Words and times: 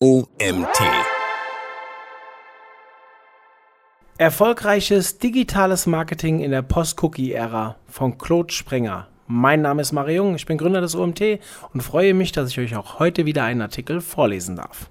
OMT. 0.00 0.80
Erfolgreiches 4.16 5.18
digitales 5.18 5.86
Marketing 5.88 6.38
in 6.38 6.52
der 6.52 6.62
Post-Cookie-Ära 6.62 7.74
von 7.88 8.16
Claude 8.16 8.52
Sprenger. 8.54 9.08
Mein 9.26 9.60
Name 9.60 9.82
ist 9.82 9.90
Mario 9.90 10.22
Jung, 10.22 10.36
ich 10.36 10.46
bin 10.46 10.56
Gründer 10.56 10.80
des 10.80 10.94
OMT 10.94 11.40
und 11.74 11.80
freue 11.80 12.14
mich, 12.14 12.30
dass 12.30 12.50
ich 12.50 12.60
euch 12.60 12.76
auch 12.76 13.00
heute 13.00 13.26
wieder 13.26 13.42
einen 13.42 13.60
Artikel 13.60 14.00
vorlesen 14.00 14.54
darf. 14.54 14.88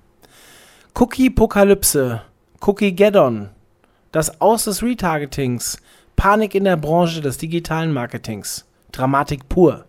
Cookie-Pokalypse, 0.95 2.23
Cookie-Geddon, 2.59 3.51
das 4.11 4.41
Aus 4.41 4.65
des 4.65 4.83
Retargetings, 4.83 5.77
Panik 6.17 6.53
in 6.53 6.65
der 6.65 6.75
Branche 6.75 7.21
des 7.21 7.37
digitalen 7.37 7.93
Marketings, 7.93 8.65
Dramatik 8.91 9.47
pur. 9.47 9.86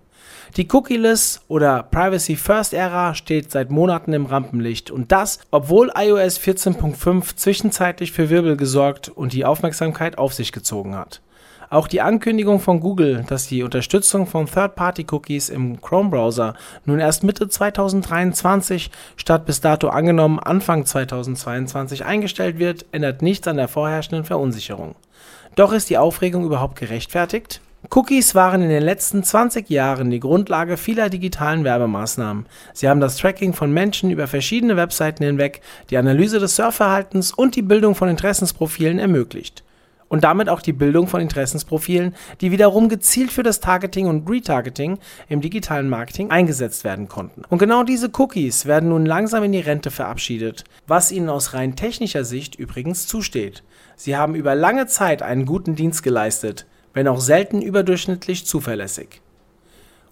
Die 0.57 0.67
Cookieless 0.73 1.43
oder 1.49 1.83
Privacy 1.83 2.37
First 2.37 2.73
Ära 2.73 3.15
steht 3.15 3.53
seit 3.53 3.71
Monaten 3.71 4.13
im 4.13 4.27
Rampenlicht 4.27 4.91
und 4.91 5.13
das, 5.13 5.39
obwohl 5.51 5.93
iOS 5.95 6.41
14.5 6.41 7.37
zwischenzeitlich 7.37 8.13
für 8.13 8.31
Wirbel 8.31 8.57
gesorgt 8.57 9.09
und 9.09 9.33
die 9.33 9.45
Aufmerksamkeit 9.45 10.19
auf 10.19 10.35
sich 10.35 10.53
gezogen 10.53 10.97
hat. 10.97 11.21
Auch 11.71 11.87
die 11.87 12.01
Ankündigung 12.01 12.61
von 12.61 12.81
Google, 12.81 13.25
dass 13.29 13.47
die 13.47 13.63
Unterstützung 13.63 14.27
von 14.27 14.47
Third-Party-Cookies 14.47 15.51
im 15.51 15.83
Chrome-Browser 15.83 16.55
nun 16.87 16.99
erst 16.99 17.25
Mitte 17.25 17.47
2023 17.47 18.91
statt 19.17 19.45
bis 19.45 19.61
dato 19.61 19.89
angenommen 19.89 20.39
Anfang 20.39 20.87
2022 20.87 22.07
eingestellt 22.07 22.59
wird, 22.59 22.87
ändert 22.93 23.21
nichts 23.21 23.47
an 23.47 23.59
der 23.59 23.69
vorherrschenden 23.69 24.25
Verunsicherung. 24.25 24.95
Doch 25.57 25.73
ist 25.73 25.91
die 25.91 25.99
Aufregung 25.99 26.47
überhaupt 26.47 26.77
gerechtfertigt? 26.79 27.61
Cookies 27.91 28.35
waren 28.35 28.61
in 28.63 28.71
den 28.71 28.83
letzten 28.83 29.23
20 29.23 29.71
Jahren 29.71 30.11
die 30.11 30.19
Grundlage 30.19 30.77
vieler 30.77 31.09
digitalen 31.09 31.63
Werbemaßnahmen. 31.63 32.47
Sie 32.73 32.89
haben 32.89 32.99
das 32.99 33.17
Tracking 33.17 33.53
von 33.55 33.73
Menschen 33.73 34.11
über 34.11 34.27
verschiedene 34.27 34.77
Webseiten 34.77 35.23
hinweg, 35.23 35.61
die 35.89 35.97
Analyse 35.97 36.41
des 36.41 36.57
Surfverhaltens 36.57 37.33
und 37.33 37.55
die 37.55 37.63
Bildung 37.63 37.95
von 37.95 38.09
Interessensprofilen 38.09 38.99
ermöglicht. 38.99 39.63
Und 40.09 40.25
damit 40.25 40.49
auch 40.49 40.61
die 40.61 40.73
Bildung 40.73 41.07
von 41.07 41.21
Interessensprofilen, 41.21 42.17
die 42.41 42.51
wiederum 42.51 42.89
gezielt 42.89 43.31
für 43.31 43.45
das 43.45 43.61
Targeting 43.61 44.07
und 44.07 44.29
Retargeting 44.29 44.99
im 45.29 45.41
digitalen 45.41 45.89
Marketing 45.89 46.31
eingesetzt 46.31 46.83
werden 46.83 47.09
konnten. 47.09 47.43
Und 47.49 47.59
genau 47.59 47.85
diese 47.85 48.11
Cookies 48.19 48.67
werden 48.67 48.89
nun 48.89 49.07
langsam 49.07 49.45
in 49.45 49.53
die 49.53 49.61
Rente 49.61 49.93
verabschiedet, 49.93 50.65
was 50.89 51.13
ihnen 51.13 51.29
aus 51.29 51.55
rein 51.55 51.77
technischer 51.77 52.25
Sicht 52.25 52.57
übrigens 52.57 53.07
zusteht. 53.07 53.63
Sie 53.95 54.17
haben 54.17 54.35
über 54.35 54.57
lange 54.57 54.87
Zeit 54.89 55.23
einen 55.23 55.47
guten 55.47 55.77
Dienst 55.77 56.03
geleistet, 56.03 56.67
wenn 56.95 57.09
auch 57.09 57.21
selten 57.21 57.63
überdurchschnittlich 57.63 58.47
zuverlässig. 58.47 59.21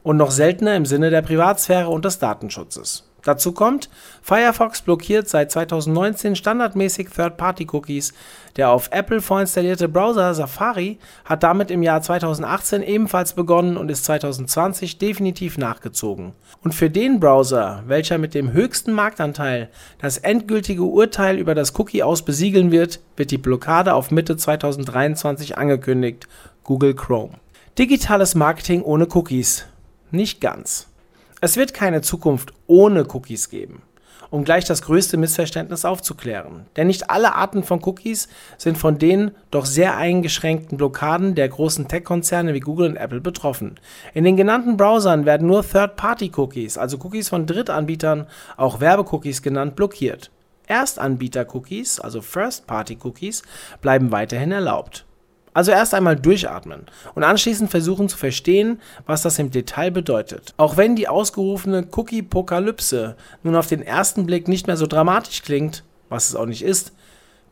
Und 0.02 0.16
noch 0.16 0.30
seltener 0.30 0.77
im 0.77 0.86
Sinne 0.86 1.10
der 1.10 1.22
Privatsphäre 1.22 1.88
und 1.88 2.05
des 2.05 2.18
Datenschutzes. 2.18 3.06
Dazu 3.27 3.50
kommt, 3.50 3.91
Firefox 4.22 4.83
blockiert 4.83 5.28
seit 5.28 5.50
2019 5.50 6.36
standardmäßig 6.36 7.08
Third-Party-Cookies. 7.08 8.14
Der 8.55 8.70
auf 8.70 8.88
Apple 8.92 9.20
vorinstallierte 9.20 9.88
Browser 9.88 10.33
Safari 10.33 11.00
hat 11.24 11.42
damit 11.42 11.72
im 11.72 11.83
Jahr 11.83 12.00
2018 12.00 12.84
ebenfalls 12.84 13.33
begonnen 13.33 13.77
und 13.77 13.90
ist 13.90 14.05
2020 14.05 14.98
definitiv 14.98 15.58
nachgezogen. 15.58 16.34
Und 16.62 16.72
für 16.72 16.88
den 16.88 17.18
Browser, 17.18 17.83
welcher 17.88 18.18
mit 18.18 18.33
dem 18.33 18.52
höchsten 18.52 18.92
Marktanteil 18.92 19.70
das 19.98 20.18
endgültige 20.18 20.84
Urteil 20.84 21.36
über 21.36 21.56
das 21.56 21.77
Cookie 21.77 22.05
aus 22.05 22.24
besiegeln 22.24 22.70
wird, 22.70 23.00
wird 23.16 23.33
die 23.33 23.38
Blockade 23.38 23.94
auf 23.94 24.12
Mitte 24.12 24.36
2023 24.36 25.58
angekündigt 25.58 26.28
Google 26.67 26.95
Chrome. 26.95 27.34
Digitales 27.78 28.34
Marketing 28.34 28.83
ohne 28.83 29.06
Cookies. 29.14 29.67
Nicht 30.11 30.41
ganz. 30.41 30.89
Es 31.41 31.56
wird 31.56 31.73
keine 31.73 32.03
Zukunft 32.03 32.53
ohne 32.67 33.05
Cookies 33.05 33.50
geben, 33.50 33.83
um 34.31 34.42
gleich 34.42 34.64
das 34.64 34.83
größte 34.83 35.17
Missverständnis 35.17 35.84
aufzuklären. 35.84 36.67
Denn 36.75 36.89
nicht 36.89 37.08
alle 37.08 37.36
Arten 37.36 37.62
von 37.62 37.81
Cookies 37.84 38.27
sind 38.58 38.78
von 38.78 38.98
den 38.98 39.31
doch 39.53 39.64
sehr 39.64 39.97
eingeschränkten 39.97 40.77
Blockaden 40.77 41.36
der 41.36 41.48
großen 41.48 41.86
Tech-Konzerne 41.86 42.52
wie 42.52 42.58
Google 42.58 42.90
und 42.90 42.96
Apple 42.96 43.20
betroffen. 43.20 43.77
In 44.13 44.24
den 44.24 44.36
genannten 44.36 44.77
Browsern 44.77 45.24
werden 45.24 45.46
nur 45.46 45.63
Third-Party-Cookies, 45.64 46.79
also 46.79 46.96
Cookies 46.96 47.29
von 47.29 47.46
Drittanbietern, 47.46 48.27
auch 48.57 48.80
Werbecookies 48.80 49.40
genannt, 49.40 49.77
blockiert. 49.77 50.33
Erstanbieter-Cookies, 50.67 52.01
also 52.01 52.20
First-Party-Cookies, 52.23 53.45
bleiben 53.80 54.11
weiterhin 54.11 54.51
erlaubt. 54.51 55.05
Also 55.56 55.70
erst 55.70 55.94
einmal 55.94 56.17
durchatmen 56.17 56.83
und 57.14 57.24
anschließend 57.24 57.70
versuchen 57.70 58.11
zu 58.11 58.18
verstehen, 58.18 58.78
was 59.06 59.22
das 59.22 59.39
im 59.39 59.50
Detail 59.50 59.90
bedeutet. 59.90 60.52
Auch 60.58 60.77
wenn 60.77 60.96
die 60.96 61.08
ausgerufene 61.08 61.86
Cookie-Pokalypse 61.96 63.17
nun 63.42 63.56
auf 63.56 63.66
den 63.66 63.80
ersten 63.80 64.27
Blick 64.27 64.48
nicht 64.48 64.66
mehr 64.66 64.77
so 64.77 64.86
dramatisch 64.86 65.40
klingt, 65.40 65.83
was 66.11 66.28
es 66.28 66.34
auch 66.34 66.45
nicht 66.45 66.62
ist, 66.62 66.92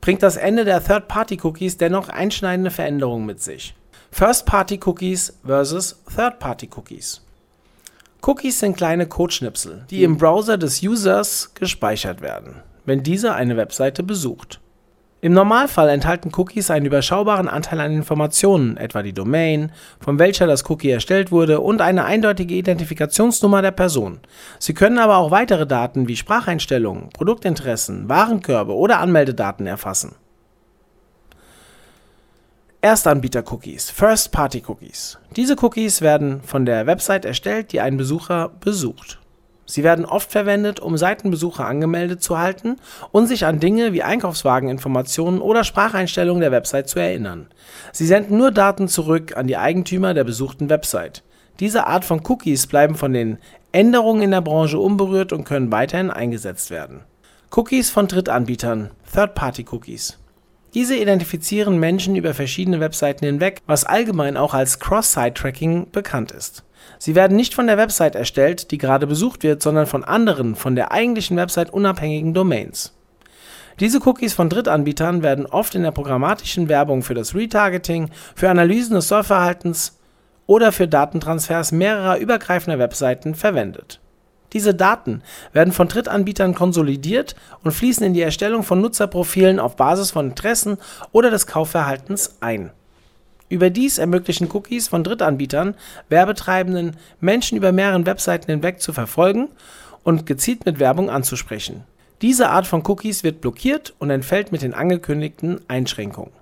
bringt 0.03 0.22
das 0.22 0.37
Ende 0.37 0.66
der 0.66 0.84
Third-Party-Cookies 0.84 1.78
dennoch 1.78 2.10
einschneidende 2.10 2.70
Veränderungen 2.70 3.25
mit 3.25 3.41
sich. 3.43 3.75
First-Party-Cookies 4.10 5.38
versus 5.43 5.98
Third-Party-Cookies. 6.14 7.22
Cookies 8.20 8.60
sind 8.60 8.76
kleine 8.76 9.06
Codeschnipsel, 9.06 9.87
die 9.88 10.04
im 10.04 10.19
Browser 10.19 10.59
des 10.59 10.82
Users 10.82 11.53
gespeichert 11.54 12.20
werden, 12.20 12.56
wenn 12.84 13.03
dieser 13.03 13.34
eine 13.34 13.56
Webseite 13.56 14.03
besucht. 14.03 14.60
Im 15.25 15.33
Normalfall 15.33 15.89
enthalten 15.89 16.33
Cookies 16.37 16.71
einen 16.71 16.85
überschaubaren 16.85 17.49
Anteil 17.49 17.81
an 17.81 17.95
Informationen, 17.95 18.77
etwa 18.77 19.03
die 19.03 19.15
Domain, 19.15 19.73
von 19.99 20.19
welcher 20.19 20.47
das 20.47 20.69
Cookie 20.69 20.91
erstellt 20.91 21.33
wurde 21.33 21.61
und 21.61 21.81
eine 21.81 22.05
eindeutige 22.05 22.55
Identifikationsnummer 22.55 23.62
der 23.62 23.71
Person. 23.71 24.21
Sie 24.59 24.75
können 24.75 24.99
aber 24.99 25.17
auch 25.17 25.31
weitere 25.31 25.67
Daten 25.67 26.09
wie 26.09 26.17
Spracheinstellungen, 26.17 27.09
Produktinteressen, 27.09 28.07
Warenkörbe 28.07 28.75
oder 28.75 28.99
Anmeldedaten 29.01 29.67
erfassen. 29.67 30.15
Erstanbieter-Cookies, 32.83 33.93
First-Party-Cookies. 33.93 35.21
Diese 35.37 35.56
Cookies 35.59 36.03
werden 36.03 36.43
von 36.43 36.67
der 36.67 36.87
Website 36.87 37.25
erstellt, 37.25 37.73
die 37.73 37.81
ein 37.81 37.97
Besucher 37.97 38.51
besucht. 38.61 39.24
Sie 39.66 39.82
werden 39.82 40.04
oft 40.04 40.30
verwendet, 40.30 40.80
um 40.80 40.97
Seitenbesucher 40.97 41.66
angemeldet 41.66 42.22
zu 42.22 42.38
halten 42.38 42.76
und 43.12 43.26
sich 43.26 43.47
an 43.47 43.60
Dinge 43.60 43.92
wie 43.92 44.02
Einkaufswageninformationen 44.02 45.41
oder 45.41 45.64
Spracheinstellungen 45.64 46.41
der 46.41 46.52
Website 46.52 46.88
zu 46.88 46.98
erinnern. 46.98 47.48
Sie 47.92 48.06
senden 48.06 48.36
nur 48.36 48.50
Daten 48.50 48.88
zurück 48.88 49.36
an 49.36 49.47
die 49.47 49.56
Eigentümer 49.56 50.12
der 50.12 50.25
besuchten 50.25 50.69
Website. 50.69 51.22
Diese 51.60 51.86
Art 51.86 52.04
von 52.04 52.20
Cookies 52.26 52.66
bleiben 52.66 52.94
von 52.94 53.12
den 53.12 53.38
Änderungen 53.72 54.22
in 54.22 54.30
der 54.32 54.41
Branche 54.41 54.78
unberührt 54.78 55.32
und 55.32 55.44
können 55.44 55.72
weiterhin 55.72 56.10
eingesetzt 56.10 56.70
werden. 56.70 57.00
Cookies 57.50 57.91
von 57.91 58.08
Drittanbietern, 58.08 58.91
Third-Party-Cookies. 59.12 60.19
Diese 60.75 60.96
identifizieren 60.96 61.78
Menschen 61.78 62.16
über 62.16 62.34
verschiedene 62.34 62.81
Webseiten 62.81 63.25
hinweg, 63.25 63.62
was 63.66 63.84
allgemein 63.84 64.36
auch 64.36 64.54
als 64.54 64.81
Cross-Site-Tracking 64.81 65.92
bekannt 65.92 66.32
ist. 66.32 66.64
Sie 66.99 67.15
werden 67.15 67.37
nicht 67.37 67.55
von 67.55 67.67
der 67.67 67.77
Website 67.77 68.15
erstellt, 68.15 68.71
die 68.71 68.78
gerade 68.78 69.06
besucht 69.06 69.43
wird, 69.43 69.62
sondern 69.62 69.87
von 69.87 70.05
anderen, 70.05 70.55
von 70.55 70.75
der 70.75 70.93
eigentlichen 70.93 71.37
Website 71.37 71.71
unabhängigen 71.71 72.34
Domains. 72.34 72.95
Diese 73.81 73.99
Cookies 74.06 74.34
von 74.34 74.49
Drittanbietern 74.49 75.23
werden 75.23 75.47
oft 75.47 75.75
in 75.75 75.83
der 75.83 75.91
programmatischen 75.91 76.69
Werbung 76.69 77.03
für 77.03 77.15
das 77.15 77.34
Retargeting, 77.34 78.11
für 78.37 78.49
Analysen 78.49 78.94
des 78.94 79.09
Surfverhaltens 79.09 79.99
oder 80.47 80.71
für 80.71 80.87
Datentransfers 80.87 81.73
mehrerer 81.73 82.19
übergreifender 82.19 82.78
Webseiten 82.78 83.34
verwendet. 83.34 84.00
Diese 84.53 84.73
Daten 84.73 85.23
werden 85.53 85.73
von 85.73 85.89
Drittanbietern 85.89 86.55
konsolidiert 86.55 87.34
und 87.65 87.73
fließen 87.73 88.06
in 88.06 88.15
die 88.15 88.23
Erstellung 88.23 88.62
von 88.62 88.81
Nutzerprofilen 88.81 89.59
auf 89.59 89.75
Basis 89.75 90.12
von 90.12 90.28
Interessen 90.28 90.78
oder 91.11 91.31
des 91.31 91.49
Kaufverhaltens 91.49 92.37
ein 92.41 92.71
Überdies 93.49 93.99
ermöglichen 93.99 94.49
Cookies 94.53 94.88
von 94.88 95.05
Drittanbietern 95.05 95.75
Werbetreibenden, 96.09 96.97
Menschen 97.21 97.59
über 97.59 97.72
mehrere 97.72 98.06
Webseiten 98.06 98.50
hinweg 98.50 98.81
zu 98.81 98.93
verfolgen 98.93 99.49
und 100.03 100.27
gezielt 100.27 100.65
mit 100.66 100.78
Werbung 100.78 101.10
anzusprechen. 101.10 101.84
Diese 102.22 102.49
Art 102.50 102.67
von 102.67 102.82
Cookies 102.87 103.23
wird 103.25 103.41
blockiert 103.41 103.94
und 103.99 104.11
entfällt 104.11 104.52
mit 104.52 104.62
den 104.62 104.75
angekündigten 104.75 105.61
Einschränkungen. 105.69 106.32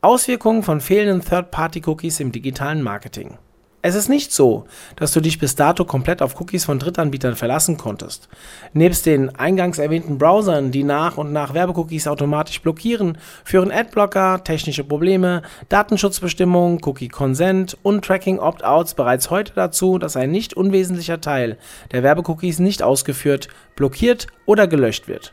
Auswirkungen 0.00 0.62
von 0.62 0.80
fehlenden 0.80 1.26
Third-Party-Cookies 1.26 2.20
im 2.20 2.30
digitalen 2.30 2.82
Marketing 2.82 3.38
es 3.80 3.94
ist 3.94 4.08
nicht 4.08 4.32
so, 4.32 4.64
dass 4.96 5.12
du 5.12 5.20
dich 5.20 5.38
bis 5.38 5.54
dato 5.54 5.84
komplett 5.84 6.20
auf 6.20 6.40
Cookies 6.40 6.64
von 6.64 6.80
Drittanbietern 6.80 7.36
verlassen 7.36 7.76
konntest. 7.76 8.28
Nebst 8.72 9.06
den 9.06 9.34
eingangs 9.36 9.78
erwähnten 9.78 10.18
Browsern, 10.18 10.72
die 10.72 10.82
nach 10.82 11.16
und 11.16 11.32
nach 11.32 11.54
Werbecookies 11.54 12.08
automatisch 12.08 12.60
blockieren, 12.60 13.18
führen 13.44 13.70
Adblocker, 13.70 14.42
technische 14.42 14.82
Probleme, 14.82 15.42
Datenschutzbestimmungen, 15.68 16.80
Cookie 16.84 17.08
Consent 17.08 17.78
und 17.84 18.04
Tracking 18.04 18.40
Opt-outs 18.40 18.94
bereits 18.94 19.30
heute 19.30 19.52
dazu, 19.54 19.98
dass 19.98 20.16
ein 20.16 20.32
nicht 20.32 20.54
unwesentlicher 20.54 21.20
Teil 21.20 21.56
der 21.92 22.02
Werbecookies 22.02 22.58
nicht 22.58 22.82
ausgeführt, 22.82 23.48
blockiert 23.76 24.26
oder 24.44 24.66
gelöscht 24.66 25.06
wird. 25.06 25.32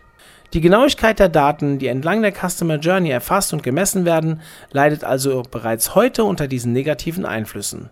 Die 0.53 0.61
Genauigkeit 0.61 1.17
der 1.17 1.29
Daten, 1.29 1.79
die 1.79 1.87
entlang 1.87 2.21
der 2.21 2.31
Customer 2.31 2.77
Journey 2.77 3.09
erfasst 3.09 3.53
und 3.53 3.63
gemessen 3.63 4.05
werden, 4.05 4.41
leidet 4.71 5.03
also 5.03 5.41
bereits 5.49 5.95
heute 5.95 6.23
unter 6.23 6.47
diesen 6.47 6.71
negativen 6.71 7.25
Einflüssen. 7.25 7.89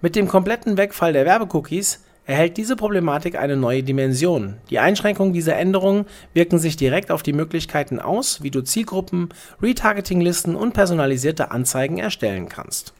Mit 0.00 0.14
dem 0.14 0.28
kompletten 0.28 0.76
Wegfall 0.76 1.12
der 1.12 1.26
Werbecookies 1.26 2.04
erhält 2.24 2.56
diese 2.56 2.76
Problematik 2.76 3.36
eine 3.36 3.56
neue 3.56 3.82
Dimension. 3.82 4.58
Die 4.70 4.78
Einschränkungen 4.78 5.32
dieser 5.32 5.56
Änderungen 5.56 6.06
wirken 6.34 6.58
sich 6.58 6.76
direkt 6.76 7.10
auf 7.10 7.24
die 7.24 7.32
Möglichkeiten 7.32 7.98
aus, 7.98 8.42
wie 8.42 8.50
du 8.50 8.60
Zielgruppen, 8.60 9.30
Retargeting-Listen 9.60 10.54
und 10.54 10.72
personalisierte 10.72 11.50
Anzeigen 11.50 11.98
erstellen 11.98 12.48
kannst. 12.48 12.92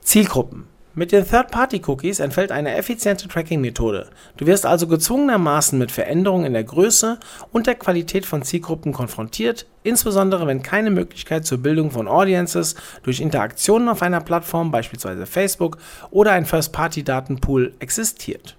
Zielgruppen 0.00 0.68
mit 0.96 1.12
den 1.12 1.26
Third-Party-Cookies 1.26 2.20
entfällt 2.20 2.50
eine 2.50 2.74
effiziente 2.74 3.28
Tracking-Methode. 3.28 4.08
Du 4.38 4.46
wirst 4.46 4.64
also 4.64 4.88
gezwungenermaßen 4.88 5.78
mit 5.78 5.92
Veränderungen 5.92 6.46
in 6.46 6.54
der 6.54 6.64
Größe 6.64 7.18
und 7.52 7.66
der 7.66 7.74
Qualität 7.74 8.24
von 8.24 8.42
Zielgruppen 8.42 8.94
konfrontiert, 8.94 9.66
insbesondere 9.82 10.46
wenn 10.46 10.62
keine 10.62 10.90
Möglichkeit 10.90 11.44
zur 11.44 11.58
Bildung 11.58 11.90
von 11.90 12.08
Audiences 12.08 12.76
durch 13.02 13.20
Interaktionen 13.20 13.90
auf 13.90 14.00
einer 14.00 14.22
Plattform, 14.22 14.70
beispielsweise 14.70 15.26
Facebook, 15.26 15.76
oder 16.10 16.32
ein 16.32 16.46
First-Party-Datenpool 16.46 17.74
existiert. 17.78 18.56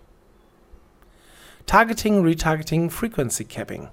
Targeting, 1.65 2.23
Retargeting, 2.23 2.91
Frequency 2.91 3.45
Capping 3.45 3.89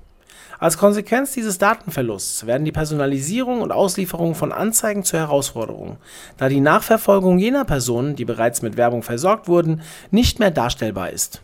als 0.58 0.78
Konsequenz 0.78 1.32
dieses 1.32 1.58
Datenverlusts 1.58 2.46
werden 2.46 2.64
die 2.64 2.72
Personalisierung 2.72 3.60
und 3.60 3.72
Auslieferung 3.72 4.34
von 4.34 4.52
Anzeigen 4.52 5.04
zur 5.04 5.20
Herausforderung, 5.20 5.98
da 6.36 6.48
die 6.48 6.60
Nachverfolgung 6.60 7.38
jener 7.38 7.64
Personen, 7.64 8.16
die 8.16 8.24
bereits 8.24 8.62
mit 8.62 8.76
Werbung 8.76 9.02
versorgt 9.02 9.48
wurden, 9.48 9.82
nicht 10.10 10.38
mehr 10.38 10.50
darstellbar 10.50 11.10
ist. 11.10 11.42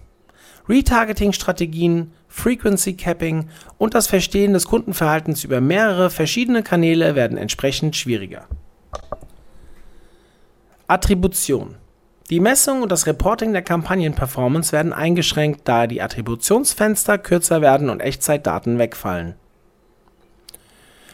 Retargeting-Strategien, 0.69 2.12
Frequency 2.29 2.95
Capping 2.95 3.49
und 3.77 3.95
das 3.95 4.07
Verstehen 4.07 4.53
des 4.53 4.67
Kundenverhaltens 4.67 5.43
über 5.43 5.61
mehrere 5.61 6.11
verschiedene 6.11 6.62
Kanäle 6.62 7.17
werden 7.17 7.37
entsprechend 7.37 7.97
schwieriger. 7.97 8.47
Attribution 10.87 11.77
die 12.31 12.41
Messung 12.41 12.82
und 12.82 12.93
das 12.93 13.06
Reporting 13.06 13.53
der 13.53 13.62
Kampagnenperformance 13.62 14.73
werden 14.73 14.93
eingeschränkt, 14.93 15.62
da 15.65 15.87
die 15.87 16.00
Attributionsfenster 16.00 17.19
kürzer 17.19 17.61
werden 17.61 17.91
und 17.91 18.00
Echtzeitdaten 18.00 18.79
wegfallen. 18.79 19.35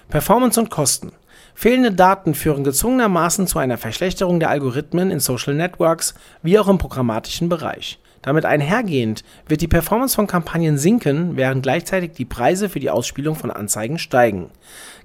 Performance 0.09 0.61
und 0.61 0.71
Kosten 0.71 1.13
Fehlende 1.59 1.91
Daten 1.91 2.35
führen 2.35 2.65
gezwungenermaßen 2.65 3.47
zu 3.47 3.59
einer 3.59 3.79
Verschlechterung 3.79 4.41
der 4.41 4.51
Algorithmen 4.51 5.11
in 5.11 5.21
Social 5.21 5.55
Networks 5.55 6.15
wie 6.43 6.59
auch 6.59 6.69
im 6.69 6.77
programmatischen 6.77 7.49
Bereich. 7.49 7.99
Damit 8.21 8.45
einhergehend 8.45 9.25
wird 9.49 9.63
die 9.63 9.69
Performance 9.69 10.17
von 10.17 10.27
Kampagnen 10.27 10.77
sinken, 10.77 11.37
während 11.37 11.63
gleichzeitig 11.63 12.13
die 12.13 12.27
Preise 12.27 12.69
für 12.69 12.81
die 12.81 12.91
Ausspielung 12.91 13.37
von 13.37 13.51
Anzeigen 13.51 13.99
steigen. 13.99 14.51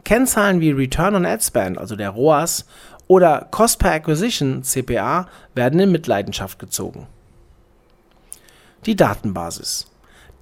Kennzahlen 0.03 0.59
wie 0.59 0.71
Return 0.71 1.15
on 1.15 1.25
Ad 1.25 1.41
Spend, 1.41 1.77
also 1.77 1.95
der 1.95 2.09
ROAS, 2.09 2.65
oder 3.11 3.49
Cost 3.51 3.79
per 3.79 3.91
Acquisition 3.91 4.63
(CPA) 4.63 5.27
werden 5.53 5.81
in 5.81 5.91
Mitleidenschaft 5.91 6.59
gezogen. 6.59 7.07
Die 8.85 8.95
Datenbasis: 8.95 9.87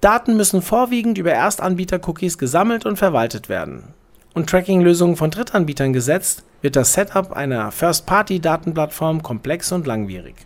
Daten 0.00 0.36
müssen 0.36 0.62
vorwiegend 0.62 1.18
über 1.18 1.32
Erstanbieter-Cookies 1.32 2.38
gesammelt 2.38 2.86
und 2.86 2.96
verwaltet 2.96 3.48
werden. 3.48 3.92
und 4.34 4.48
Tracking-Lösungen 4.48 5.16
von 5.16 5.32
Drittanbietern 5.32 5.92
gesetzt, 5.92 6.44
wird 6.62 6.76
das 6.76 6.92
Setup 6.92 7.32
einer 7.32 7.72
First-Party-Datenplattform 7.72 9.24
komplex 9.24 9.72
und 9.72 9.88
langwierig. 9.88 10.36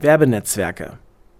Werbenetzwerke 0.00 0.98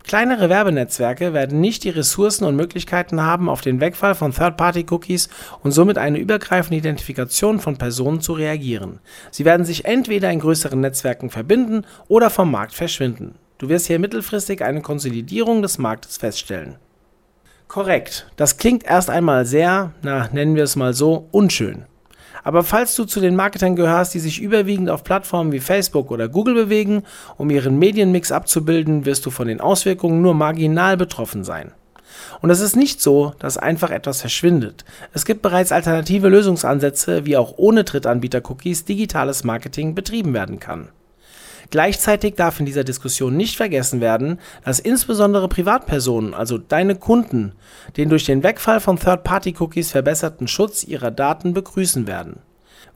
Kleinere 0.09 0.49
Werbenetzwerke 0.49 1.35
werden 1.35 1.61
nicht 1.61 1.85
die 1.85 1.91
Ressourcen 1.91 2.45
und 2.45 2.57
Möglichkeiten 2.57 3.21
haben, 3.21 3.51
auf 3.51 3.61
den 3.61 3.79
Wegfall 3.79 4.15
von 4.15 4.33
Third-Party-Cookies 4.33 5.29
und 5.63 5.73
somit 5.73 5.99
eine 5.99 6.19
übergreifende 6.19 6.79
Identifikation 6.79 7.61
von 7.61 7.77
Personen 7.77 8.23
zu 8.23 8.33
reagieren. 8.33 9.01
Sie 9.31 9.45
werden 9.45 9.67
sich 9.67 9.85
entweder 9.85 10.31
in 10.31 10.41
größeren 10.41 10.81
Netzwerken 10.81 11.29
verbinden 11.29 11.85
oder 12.09 12.31
vom 12.31 12.51
Markt 12.51 12.73
verschwinden. 12.73 13.35
Du 13.59 13.69
wirst 13.69 13.87
hier 13.87 13.99
mittelfristig 13.99 14.65
eine 14.65 14.81
Konsolidierung 14.81 15.61
des 15.61 15.77
Marktes 15.77 16.17
feststellen. 16.17 16.77
Korrekt, 17.67 18.31
das 18.37 18.57
klingt 18.57 18.85
erst 18.85 19.11
einmal 19.11 19.45
sehr, 19.45 19.93
na 20.01 20.31
nennen 20.33 20.57
wir 20.57 20.65
es 20.65 20.75
mal 20.75 20.95
so, 20.95 21.29
unschön. 21.33 21.85
Aber 22.49 22.65
falls 22.65 22.97
du 22.97 23.05
zu 23.05 23.21
den 23.21 23.37
Marketern 23.37 23.77
gehörst, 23.77 24.15
die 24.15 24.21
sich 24.21 24.41
überwiegend 24.41 24.89
auf 24.89 25.05
Plattformen 25.05 25.53
wie 25.53 25.61
Facebook 25.61 26.11
oder 26.11 26.31
Google 26.31 26.55
bewegen, 26.55 27.03
um 27.37 27.51
ihren 27.51 27.79
Medienmix 27.79 28.33
abzubilden, 28.33 29.05
wirst 29.05 29.27
du 29.27 29.31
von 29.31 29.49
den 29.49 29.61
Auswirkungen 29.61 30.23
nur 30.23 30.33
marginal 30.33 30.97
betroffen 30.97 31.45
sein. 31.45 31.73
Und 32.41 32.49
es 32.49 32.61
ist 32.61 32.75
nicht 32.75 33.03
so, 33.03 33.35
dass 33.39 33.59
einfach 33.59 33.91
etwas 33.91 34.23
verschwindet. 34.23 34.87
Es 35.13 35.27
gibt 35.27 35.43
bereits 35.43 35.73
alternative 35.73 36.31
Lösungsansätze, 36.31 37.27
wie 37.27 37.37
auch 37.37 37.53
ohne 37.59 37.85
Drittanbieter-Cookies 37.85 38.87
digitales 38.87 39.45
Marketing 39.45 39.95
betrieben 39.95 40.33
werden 40.33 40.59
kann. 40.59 40.89
Gleichzeitig 41.71 42.35
darf 42.35 42.61
in 42.61 42.67
dieser 42.67 42.85
Diskussion 42.85 43.37
nicht 43.37 43.57
vergessen 43.57 44.01
werden, 44.01 44.41
dass 44.65 44.81
insbesondere 44.81 45.49
Privatpersonen, 45.49 46.33
also 46.33 46.57
deine 46.57 46.95
Kunden, 46.95 47.53
den 47.99 48.09
durch 48.09 48.25
den 48.25 48.43
Wegfall 48.43 48.81
von 48.81 48.99
Third-Party-Cookies 48.99 49.91
verbesserten 49.91 50.49
Schutz 50.49 50.83
ihrer 50.85 51.11
Daten 51.11 51.53
begrüßen 51.53 52.07
werden. 52.07 52.41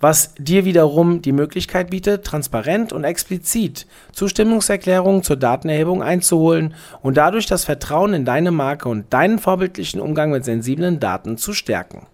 Was 0.00 0.34
dir 0.36 0.64
wiederum 0.64 1.22
die 1.22 1.32
Möglichkeit 1.32 1.90
bietet, 1.90 2.24
transparent 2.24 2.92
und 2.92 3.04
explizit 3.04 3.86
Zustimmungserklärungen 4.12 5.22
zur 5.22 5.36
Datenerhebung 5.36 6.02
einzuholen 6.02 6.74
und 7.02 7.18
dadurch 7.18 7.46
das 7.46 7.64
Vertrauen 7.64 8.14
in 8.14 8.24
deine 8.24 8.50
Marke 8.50 8.88
und 8.88 9.12
deinen 9.12 9.38
vorbildlichen 9.38 10.00
Umgang 10.00 10.30
mit 10.30 10.44
sensiblen 10.44 10.98
Daten 10.98 11.36
zu 11.36 11.52
stärken. 11.52 12.06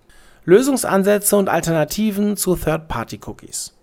Lösungsansätze 0.44 1.36
und 1.36 1.48
Alternativen 1.48 2.36
zu 2.36 2.56
Third-Party-Cookies 2.56 3.77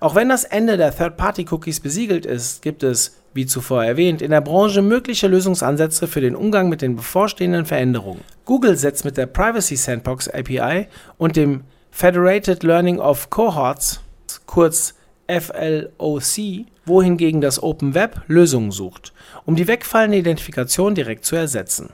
auch 0.00 0.14
wenn 0.14 0.28
das 0.28 0.44
Ende 0.44 0.76
der 0.76 0.96
Third-Party-Cookies 0.96 1.80
besiegelt 1.80 2.26
ist, 2.26 2.62
gibt 2.62 2.82
es, 2.82 3.20
wie 3.32 3.46
zuvor 3.46 3.84
erwähnt, 3.84 4.22
in 4.22 4.30
der 4.30 4.40
Branche 4.40 4.82
mögliche 4.82 5.26
Lösungsansätze 5.26 6.06
für 6.06 6.20
den 6.20 6.36
Umgang 6.36 6.68
mit 6.68 6.82
den 6.82 6.96
bevorstehenden 6.96 7.66
Veränderungen. 7.66 8.20
Google 8.44 8.76
setzt 8.76 9.04
mit 9.04 9.16
der 9.16 9.26
Privacy 9.26 9.76
Sandbox 9.76 10.28
API 10.28 10.86
und 11.18 11.36
dem 11.36 11.62
Federated 11.90 12.62
Learning 12.62 12.98
of 12.98 13.30
Cohorts, 13.30 14.00
kurz 14.46 14.94
FLOC, 15.28 16.66
wohingegen 16.84 17.40
das 17.40 17.62
Open 17.62 17.94
Web 17.94 18.22
Lösungen 18.26 18.70
sucht, 18.70 19.12
um 19.46 19.56
die 19.56 19.66
wegfallende 19.66 20.18
Identifikation 20.18 20.94
direkt 20.94 21.24
zu 21.24 21.36
ersetzen. 21.36 21.90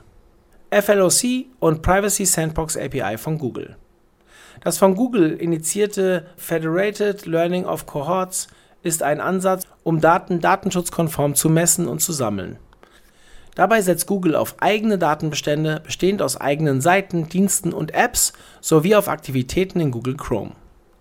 FLOC 0.70 1.46
und 1.58 1.82
Privacy 1.82 2.24
Sandbox 2.24 2.76
API 2.76 3.18
von 3.18 3.38
Google 3.38 3.76
das 4.62 4.78
von 4.78 4.94
Google 4.94 5.32
initiierte 5.32 6.26
Federated 6.36 7.26
Learning 7.26 7.64
of 7.64 7.86
Cohorts 7.86 8.48
ist 8.82 9.02
ein 9.02 9.20
Ansatz, 9.20 9.66
um 9.82 10.00
Daten 10.00 10.40
datenschutzkonform 10.40 11.34
zu 11.34 11.48
messen 11.48 11.86
und 11.86 12.00
zu 12.00 12.12
sammeln. 12.12 12.58
Dabei 13.54 13.82
setzt 13.82 14.06
Google 14.06 14.36
auf 14.36 14.56
eigene 14.60 14.96
Datenbestände 14.96 15.80
bestehend 15.84 16.22
aus 16.22 16.36
eigenen 16.36 16.80
Seiten, 16.80 17.28
Diensten 17.28 17.72
und 17.72 17.92
Apps 17.92 18.32
sowie 18.60 18.94
auf 18.94 19.08
Aktivitäten 19.08 19.80
in 19.80 19.90
Google 19.90 20.16
Chrome. 20.16 20.52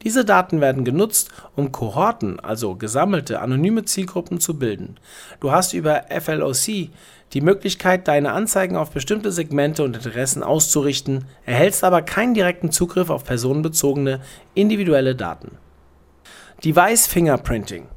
Diese 0.04 0.24
Daten 0.24 0.62
werden 0.62 0.86
genutzt, 0.86 1.30
um 1.56 1.72
Kohorten, 1.72 2.40
also 2.40 2.76
gesammelte 2.76 3.42
anonyme 3.42 3.84
Zielgruppen 3.84 4.40
zu 4.40 4.58
bilden. 4.58 4.96
Du 5.40 5.52
hast 5.52 5.74
über 5.74 6.04
FLOC 6.10 6.90
die 7.34 7.42
Möglichkeit, 7.42 8.08
deine 8.08 8.32
Anzeigen 8.32 8.76
auf 8.76 8.92
bestimmte 8.92 9.32
Segmente 9.32 9.84
und 9.84 9.96
Interessen 9.96 10.42
auszurichten, 10.42 11.26
erhältst 11.46 11.84
aber 11.84 12.02
keinen 12.02 12.34
direkten 12.34 12.72
Zugriff 12.72 13.10
auf 13.10 13.24
personenbezogene 13.24 14.22
individuelle 14.56 15.16
Daten. 15.16 15.58
Device 16.64 17.08
Fingerprinting 17.08 17.88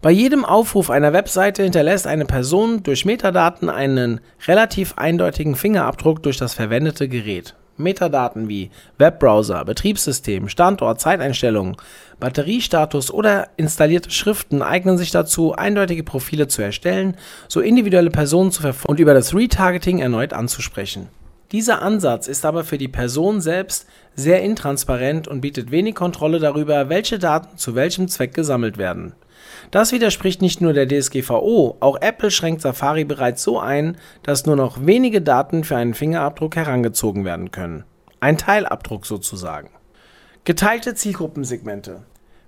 bei 0.00 0.12
jedem 0.12 0.44
Aufruf 0.44 0.90
einer 0.90 1.12
Webseite 1.12 1.64
hinterlässt 1.64 2.06
eine 2.06 2.24
Person 2.24 2.84
durch 2.84 3.04
Metadaten 3.04 3.68
einen 3.68 4.20
relativ 4.46 4.96
eindeutigen 4.96 5.56
Fingerabdruck 5.56 6.22
durch 6.22 6.36
das 6.36 6.54
verwendete 6.54 7.08
Gerät 7.08 7.56
Metadaten 7.78 8.48
wie 8.48 8.70
Webbrowser, 8.98 9.64
Betriebssystem, 9.64 10.48
Standort, 10.48 11.00
Zeiteinstellungen, 11.00 11.76
Batteriestatus 12.20 13.10
oder 13.10 13.48
installierte 13.56 14.10
Schriften 14.10 14.62
eignen 14.62 14.98
sich 14.98 15.10
dazu, 15.10 15.54
eindeutige 15.54 16.02
Profile 16.02 16.48
zu 16.48 16.62
erstellen, 16.62 17.16
so 17.48 17.60
individuelle 17.60 18.10
Personen 18.10 18.52
zu 18.52 18.62
verfolgen 18.62 18.90
und 18.90 19.00
über 19.00 19.14
das 19.14 19.34
Retargeting 19.34 20.00
erneut 20.00 20.32
anzusprechen. 20.32 21.08
Dieser 21.52 21.80
Ansatz 21.80 22.28
ist 22.28 22.44
aber 22.44 22.62
für 22.62 22.76
die 22.76 22.88
Person 22.88 23.40
selbst 23.40 23.86
sehr 24.14 24.42
intransparent 24.42 25.28
und 25.28 25.40
bietet 25.40 25.70
wenig 25.70 25.94
Kontrolle 25.94 26.40
darüber, 26.40 26.90
welche 26.90 27.18
Daten 27.18 27.56
zu 27.56 27.74
welchem 27.74 28.08
Zweck 28.08 28.34
gesammelt 28.34 28.76
werden 28.76 29.14
das 29.70 29.92
widerspricht 29.92 30.42
nicht 30.42 30.60
nur 30.60 30.72
der 30.72 30.86
DSGVO, 30.86 31.76
auch 31.80 32.00
Apple 32.00 32.30
schränkt 32.30 32.62
Safari 32.62 33.04
bereits 33.04 33.42
so 33.42 33.58
ein, 33.58 33.96
dass 34.22 34.46
nur 34.46 34.56
noch 34.56 34.84
wenige 34.84 35.20
Daten 35.22 35.64
für 35.64 35.76
einen 35.76 35.94
Fingerabdruck 35.94 36.56
herangezogen 36.56 37.24
werden 37.24 37.50
können. 37.50 37.84
Ein 38.20 38.38
Teilabdruck 38.38 39.06
sozusagen. 39.06 39.70
Geteilte 40.44 40.94
Zielgruppensegmente. 40.94 42.02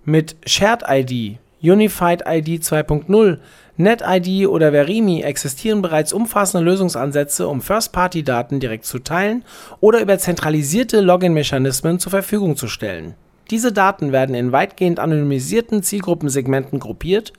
Mit 0.04 0.36
Shared 0.46 0.84
ID, 0.88 1.38
Unified 1.62 2.22
ID 2.26 2.62
2.0, 2.62 3.38
NetID 3.76 4.46
oder 4.46 4.72
Verimi 4.72 5.22
existieren 5.22 5.82
bereits 5.82 6.12
umfassende 6.12 6.64
Lösungsansätze, 6.64 7.46
um 7.46 7.60
First-Party-Daten 7.60 8.60
direkt 8.60 8.86
zu 8.86 8.98
teilen 8.98 9.44
oder 9.80 10.00
über 10.00 10.18
zentralisierte 10.18 11.00
Login-Mechanismen 11.00 11.98
zur 11.98 12.10
Verfügung 12.10 12.56
zu 12.56 12.68
stellen 12.68 13.14
Diese 13.50 13.72
Daten 13.72 14.12
werden 14.12 14.36
in 14.36 14.52
weitgehend 14.52 15.00
anonymisierten 15.00 15.82
Zielgruppensegmenten 15.82 16.78
gruppiert. 16.78 17.32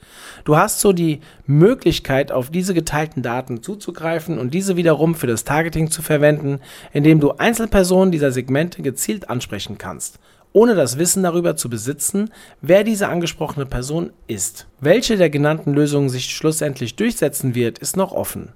Du 0.44 0.58
hast 0.58 0.80
so 0.80 0.92
die 0.92 1.20
Möglichkeit, 1.46 2.30
auf 2.30 2.50
diese 2.50 2.74
geteilten 2.74 3.22
Daten 3.22 3.62
zuzugreifen 3.62 4.38
und 4.38 4.52
diese 4.52 4.76
wiederum 4.76 5.14
für 5.14 5.26
das 5.26 5.44
Targeting 5.44 5.90
zu 5.90 6.02
verwenden, 6.02 6.60
indem 6.92 7.18
du 7.18 7.32
Einzelpersonen 7.32 8.12
dieser 8.12 8.30
Segmente 8.30 8.82
gezielt 8.82 9.30
ansprechen 9.30 9.78
kannst, 9.78 10.18
ohne 10.52 10.74
das 10.74 10.98
Wissen 10.98 11.22
darüber 11.22 11.56
zu 11.56 11.70
besitzen, 11.70 12.30
wer 12.60 12.84
diese 12.84 13.08
angesprochene 13.08 13.64
Person 13.64 14.10
ist. 14.26 14.66
Welche 14.80 15.16
der 15.16 15.30
genannten 15.30 15.72
Lösungen 15.72 16.10
sich 16.10 16.26
schlussendlich 16.26 16.94
durchsetzen 16.96 17.54
wird, 17.54 17.78
ist 17.78 17.96
noch 17.96 18.12
offen. 18.12 18.50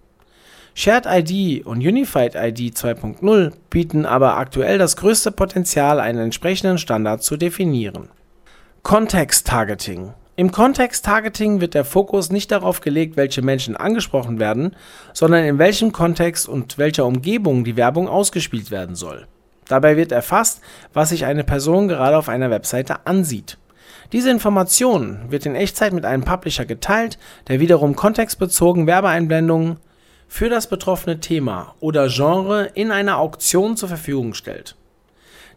Shared 0.78 1.06
ID 1.06 1.64
und 1.64 1.78
Unified 1.78 2.35
ID 2.35 2.76
2.0 2.76 3.52
bieten 3.71 4.04
aber 4.04 4.37
aktuell 4.37 4.76
das 4.76 4.99
größte 4.99 5.33
Potenzial, 5.33 5.99
einen 5.99 6.18
entsprechenden 6.18 6.76
Standard 6.76 7.23
zu 7.23 7.38
definieren. 7.38 8.11
Kontext-Targeting 8.83 10.12
Im 10.37 10.52
Kontext-Targeting 10.52 11.62
wird 11.62 11.73
der 11.73 11.87
Fokus 11.87 12.30
nicht 12.30 12.52
darauf 12.52 12.83
gelegt, 12.83 13.16
welche 13.16 13.40
Menschen 13.40 13.75
angesprochen 13.75 14.38
werden, 14.38 14.76
sondern 15.14 15.45
in 15.45 15.59
welchem 15.59 15.92
Kontext 15.92 16.47
und 16.47 16.76
welcher 16.76 17.06
Umgebung 17.06 17.64
die 17.64 17.78
Werbung 17.78 18.06
ausgespielt 18.06 18.71
werden 18.71 18.97
soll. 18.97 19.26
Dabei 19.68 19.97
wird 19.97 20.12
erfasst, 20.12 20.61
was 20.92 21.09
sich 21.09 21.25
eine 21.25 21.42
Person 21.42 21.88
gerade 21.88 22.18
auf 22.18 22.28
einer 22.28 22.50
Webseite 22.50 23.06
ansieht. 23.06 23.56
Diese 24.12 24.30
Information 24.30 25.21
wird 25.30 25.47
in 25.47 25.54
Echtzeit 25.54 25.95
mit 25.95 26.04
einem 26.04 26.25
Publisher 26.25 26.66
geteilt, 26.66 27.18
der 27.49 27.61
wiederum 27.61 27.97
kontextbezogen 27.97 28.87
Werbeeinblendungen 28.87 29.78
für 30.28 30.49
das 30.49 30.68
betroffene 30.68 31.21
Thema 31.21 31.75
oder 31.80 32.09
Genre 32.09 32.71
in 32.75 32.90
einer 32.90 33.18
Auktion 33.18 33.76
zur 33.76 33.88
Verfügung 33.88 34.35
stellt. 34.35 34.76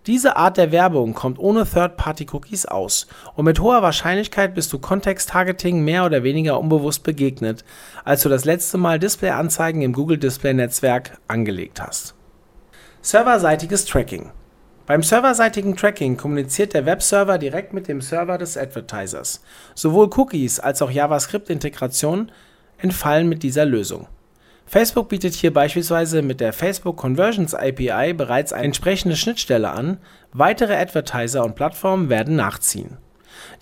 Diese 0.08 0.38
Art 0.38 0.58
der 0.58 0.72
Werbung 0.72 1.14
kommt 1.14 1.40
ohne 1.40 1.66
Third-Party-Cookies 1.66 2.66
aus 2.66 3.08
und 3.36 3.46
mit 3.46 3.60
hoher 3.60 3.82
Wahrscheinlichkeit 3.82 4.56
bist 4.56 4.72
du 4.72 4.80
Kontext-Targeting 4.80 5.84
mehr 5.84 6.06
oder 6.06 6.24
weniger 6.24 6.60
unbewusst 6.60 7.04
begegnet, 7.04 7.66
als 8.06 8.24
du 8.24 8.30
das 8.30 8.46
letzte 8.46 8.78
Mal 8.78 8.98
Display-Anzeigen 8.98 9.82
im 9.82 9.94
Google 9.94 10.18
Display-Netzwerk 10.18 11.18
angelegt 11.28 11.82
hast. 11.82 12.16
Serverseitiges 13.02 13.86
Tracking 13.86 14.32
beim 14.90 15.04
serverseitigen 15.04 15.76
Tracking 15.76 16.18
kommuniziert 16.18 16.74
der 16.74 16.88
Webserver 16.88 17.38
direkt 17.38 17.74
mit 17.74 17.88
dem 17.88 18.02
Server 18.02 18.40
des 18.40 18.58
Advertisers. 18.58 19.44
Sowohl 19.76 20.10
Cookies 20.18 20.60
als 20.60 20.82
auch 20.82 20.90
JavaScript-Integration 20.90 22.32
entfallen 22.80 23.30
mit 23.30 23.44
dieser 23.44 23.66
Lösung. 23.66 24.08
Facebook 24.70 25.10
bietet 25.10 25.34
hier 25.34 25.52
beispielsweise 25.52 26.22
mit 26.22 26.40
der 26.40 26.54
Facebook 26.54 26.96
Conversions 26.96 27.56
API 27.56 28.14
bereits 28.14 28.54
eine 28.54 28.66
entsprechende 28.66 29.16
Schnittstelle 29.16 29.72
an, 29.72 29.98
weitere 30.32 30.76
Advertiser 30.76 31.44
und 31.44 31.56
Plattformen 31.56 32.10
werden 32.10 32.36
nachziehen. 32.36 32.98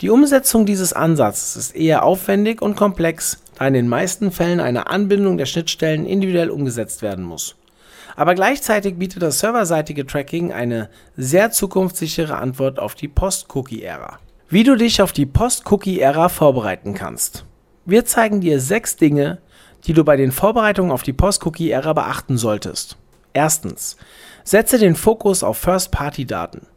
Die 0.01 0.09
Umsetzung 0.09 0.65
dieses 0.65 0.91
Ansatzes 0.91 1.55
ist 1.55 1.77
eher 1.77 2.03
aufwendig 2.03 2.61
und 2.61 2.75
komplex, 2.75 3.41
da 3.57 3.67
in 3.67 3.73
den 3.73 3.87
meisten 3.87 4.33
Fällen 4.33 4.59
eine 4.59 4.87
Anbindung 4.87 5.37
der 5.37 5.45
Schnittstellen 5.45 6.05
individuell 6.05 6.49
umgesetzt 6.49 7.01
werden 7.01 7.23
muss. 7.23 7.55
Aber 8.17 8.35
gleichzeitig 8.35 8.97
bietet 8.97 9.21
das 9.21 9.39
serverseitige 9.39 10.05
Tracking 10.05 10.51
eine 10.51 10.89
sehr 11.15 11.51
zukunftssichere 11.51 12.35
Antwort 12.35 12.79
auf 12.79 12.95
die 12.95 13.07
Post-Cookie-Ära. 13.07 14.19
Wie 14.49 14.65
du 14.65 14.75
dich 14.75 15.01
auf 15.01 15.13
die 15.13 15.25
Post-Cookie-Ära 15.25 16.27
vorbereiten 16.27 16.93
kannst. 16.93 17.45
Wir 17.85 18.03
zeigen 18.03 18.41
dir 18.41 18.59
sechs 18.59 18.97
Dinge, 18.97 19.37
die 19.85 19.93
du 19.93 20.03
bei 20.03 20.15
den 20.15 20.31
Vorbereitungen 20.31 20.91
auf 20.91 21.03
die 21.03 21.13
Post-Cookie-Ära 21.13 21.93
beachten 21.93 22.37
solltest. 22.37 22.97
Erstens. 23.33 23.97
Setze 24.43 24.79
den 24.79 24.95
Fokus 24.95 25.43
auf 25.43 25.57
First-Party-Daten. 25.57 26.67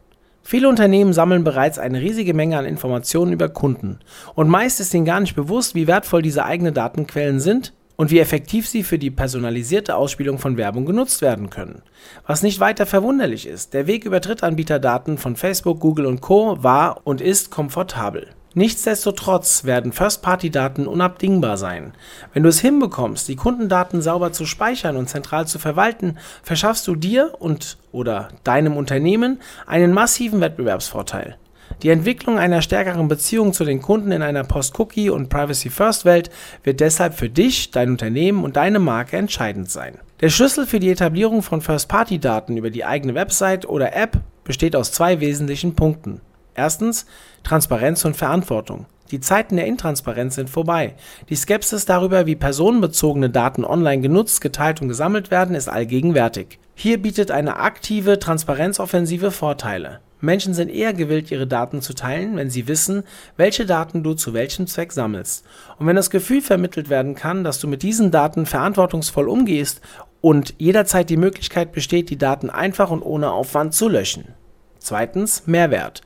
Viele 0.42 0.68
Unternehmen 0.68 1.12
sammeln 1.12 1.44
bereits 1.44 1.78
eine 1.78 2.00
riesige 2.00 2.34
Menge 2.34 2.58
an 2.58 2.64
Informationen 2.64 3.32
über 3.32 3.48
Kunden 3.48 4.00
und 4.34 4.48
meist 4.48 4.80
ist 4.80 4.92
ihnen 4.94 5.04
gar 5.04 5.20
nicht 5.20 5.36
bewusst, 5.36 5.74
wie 5.74 5.86
wertvoll 5.86 6.22
diese 6.22 6.44
eigenen 6.44 6.74
Datenquellen 6.74 7.40
sind 7.40 7.72
und 7.96 8.10
wie 8.10 8.18
effektiv 8.18 8.66
sie 8.66 8.82
für 8.82 8.98
die 8.98 9.10
personalisierte 9.10 9.94
Ausspielung 9.94 10.38
von 10.38 10.56
Werbung 10.56 10.86
genutzt 10.86 11.20
werden 11.20 11.50
können. 11.50 11.82
Was 12.26 12.42
nicht 12.42 12.58
weiter 12.58 12.86
verwunderlich 12.86 13.46
ist, 13.46 13.74
der 13.74 13.86
Weg 13.86 14.04
über 14.04 14.20
Drittanbieterdaten 14.20 15.18
von 15.18 15.36
Facebook, 15.36 15.80
Google 15.80 16.06
und 16.06 16.20
Co 16.20 16.56
war 16.62 17.02
und 17.04 17.20
ist 17.20 17.50
komfortabel. 17.50 18.28
Nichtsdestotrotz 18.54 19.64
werden 19.64 19.92
First-Party-Daten 19.92 20.88
unabdingbar 20.88 21.56
sein. 21.56 21.92
Wenn 22.32 22.42
du 22.42 22.48
es 22.48 22.60
hinbekommst, 22.60 23.28
die 23.28 23.36
Kundendaten 23.36 24.02
sauber 24.02 24.32
zu 24.32 24.44
speichern 24.44 24.96
und 24.96 25.08
zentral 25.08 25.46
zu 25.46 25.60
verwalten, 25.60 26.18
verschaffst 26.42 26.88
du 26.88 26.96
dir 26.96 27.34
und 27.38 27.78
oder 27.92 28.28
deinem 28.42 28.76
Unternehmen 28.76 29.40
einen 29.66 29.92
massiven 29.92 30.40
Wettbewerbsvorteil. 30.40 31.36
Die 31.82 31.90
Entwicklung 31.90 32.38
einer 32.38 32.60
stärkeren 32.60 33.06
Beziehung 33.06 33.52
zu 33.52 33.64
den 33.64 33.80
Kunden 33.80 34.10
in 34.10 34.22
einer 34.22 34.42
Post-Cookie- 34.42 35.10
und 35.10 35.28
Privacy-First-Welt 35.28 36.30
wird 36.64 36.80
deshalb 36.80 37.14
für 37.14 37.30
dich, 37.30 37.70
dein 37.70 37.90
Unternehmen 37.90 38.42
und 38.42 38.56
deine 38.56 38.80
Marke 38.80 39.16
entscheidend 39.16 39.70
sein. 39.70 39.98
Der 40.20 40.28
Schlüssel 40.28 40.66
für 40.66 40.80
die 40.80 40.90
Etablierung 40.90 41.42
von 41.42 41.60
First-Party-Daten 41.60 42.56
über 42.56 42.70
die 42.70 42.84
eigene 42.84 43.14
Website 43.14 43.66
oder 43.66 43.94
App 43.94 44.18
besteht 44.42 44.74
aus 44.74 44.90
zwei 44.90 45.20
wesentlichen 45.20 45.76
Punkten. 45.76 46.20
Erstens 46.60 47.06
Transparenz 47.42 48.04
und 48.04 48.18
Verantwortung. 48.18 48.84
Die 49.10 49.20
Zeiten 49.20 49.56
der 49.56 49.64
Intransparenz 49.64 50.34
sind 50.34 50.50
vorbei. 50.50 50.94
Die 51.30 51.34
Skepsis 51.34 51.86
darüber, 51.86 52.26
wie 52.26 52.36
personenbezogene 52.36 53.30
Daten 53.30 53.64
online 53.64 54.02
genutzt, 54.02 54.42
geteilt 54.42 54.82
und 54.82 54.88
gesammelt 54.88 55.30
werden, 55.30 55.54
ist 55.54 55.70
allgegenwärtig. 55.70 56.58
Hier 56.74 57.00
bietet 57.00 57.30
eine 57.30 57.56
aktive 57.56 58.18
Transparenzoffensive 58.18 59.30
Vorteile. 59.30 60.00
Menschen 60.20 60.52
sind 60.52 60.68
eher 60.68 60.92
gewillt, 60.92 61.30
ihre 61.30 61.46
Daten 61.46 61.80
zu 61.80 61.94
teilen, 61.94 62.36
wenn 62.36 62.50
sie 62.50 62.68
wissen, 62.68 63.04
welche 63.38 63.64
Daten 63.64 64.02
du 64.02 64.12
zu 64.12 64.34
welchem 64.34 64.66
Zweck 64.66 64.92
sammelst. 64.92 65.46
Und 65.78 65.86
wenn 65.86 65.96
das 65.96 66.10
Gefühl 66.10 66.42
vermittelt 66.42 66.90
werden 66.90 67.14
kann, 67.14 67.42
dass 67.42 67.58
du 67.58 67.68
mit 67.68 67.82
diesen 67.82 68.10
Daten 68.10 68.44
verantwortungsvoll 68.44 69.30
umgehst 69.30 69.80
und 70.20 70.54
jederzeit 70.58 71.08
die 71.08 71.16
Möglichkeit 71.16 71.72
besteht, 71.72 72.10
die 72.10 72.18
Daten 72.18 72.50
einfach 72.50 72.90
und 72.90 73.00
ohne 73.00 73.32
Aufwand 73.32 73.72
zu 73.72 73.88
löschen. 73.88 74.34
Zweitens 74.80 75.46
Mehrwert. 75.46 76.00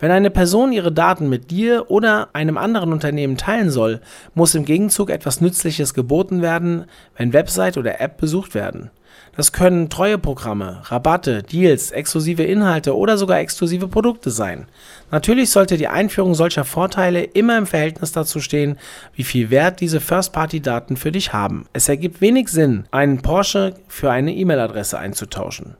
Wenn 0.00 0.10
eine 0.10 0.30
Person 0.30 0.72
ihre 0.72 0.92
Daten 0.92 1.28
mit 1.28 1.50
dir 1.50 1.90
oder 1.90 2.28
einem 2.32 2.58
anderen 2.58 2.92
Unternehmen 2.92 3.36
teilen 3.36 3.70
soll, 3.70 4.00
muss 4.34 4.54
im 4.54 4.64
Gegenzug 4.64 5.10
etwas 5.10 5.40
Nützliches 5.40 5.94
geboten 5.94 6.42
werden, 6.42 6.86
wenn 7.16 7.32
Website 7.32 7.78
oder 7.78 8.00
App 8.00 8.18
besucht 8.18 8.54
werden. 8.54 8.90
Das 9.36 9.52
können 9.52 9.90
Treueprogramme, 9.90 10.82
Rabatte, 10.84 11.42
Deals, 11.42 11.90
exklusive 11.90 12.42
Inhalte 12.42 12.96
oder 12.96 13.18
sogar 13.18 13.38
exklusive 13.38 13.86
Produkte 13.86 14.30
sein. 14.30 14.66
Natürlich 15.10 15.50
sollte 15.50 15.76
die 15.76 15.88
Einführung 15.88 16.34
solcher 16.34 16.64
Vorteile 16.64 17.22
immer 17.22 17.58
im 17.58 17.66
Verhältnis 17.66 18.12
dazu 18.12 18.40
stehen, 18.40 18.78
wie 19.14 19.24
viel 19.24 19.50
Wert 19.50 19.80
diese 19.80 20.00
First-Party-Daten 20.00 20.96
für 20.96 21.12
dich 21.12 21.32
haben. 21.32 21.66
Es 21.74 21.88
ergibt 21.88 22.20
wenig 22.20 22.48
Sinn, 22.48 22.86
einen 22.90 23.20
Porsche 23.20 23.74
für 23.88 24.10
eine 24.10 24.34
E-Mail-Adresse 24.34 24.98
einzutauschen. 24.98 25.76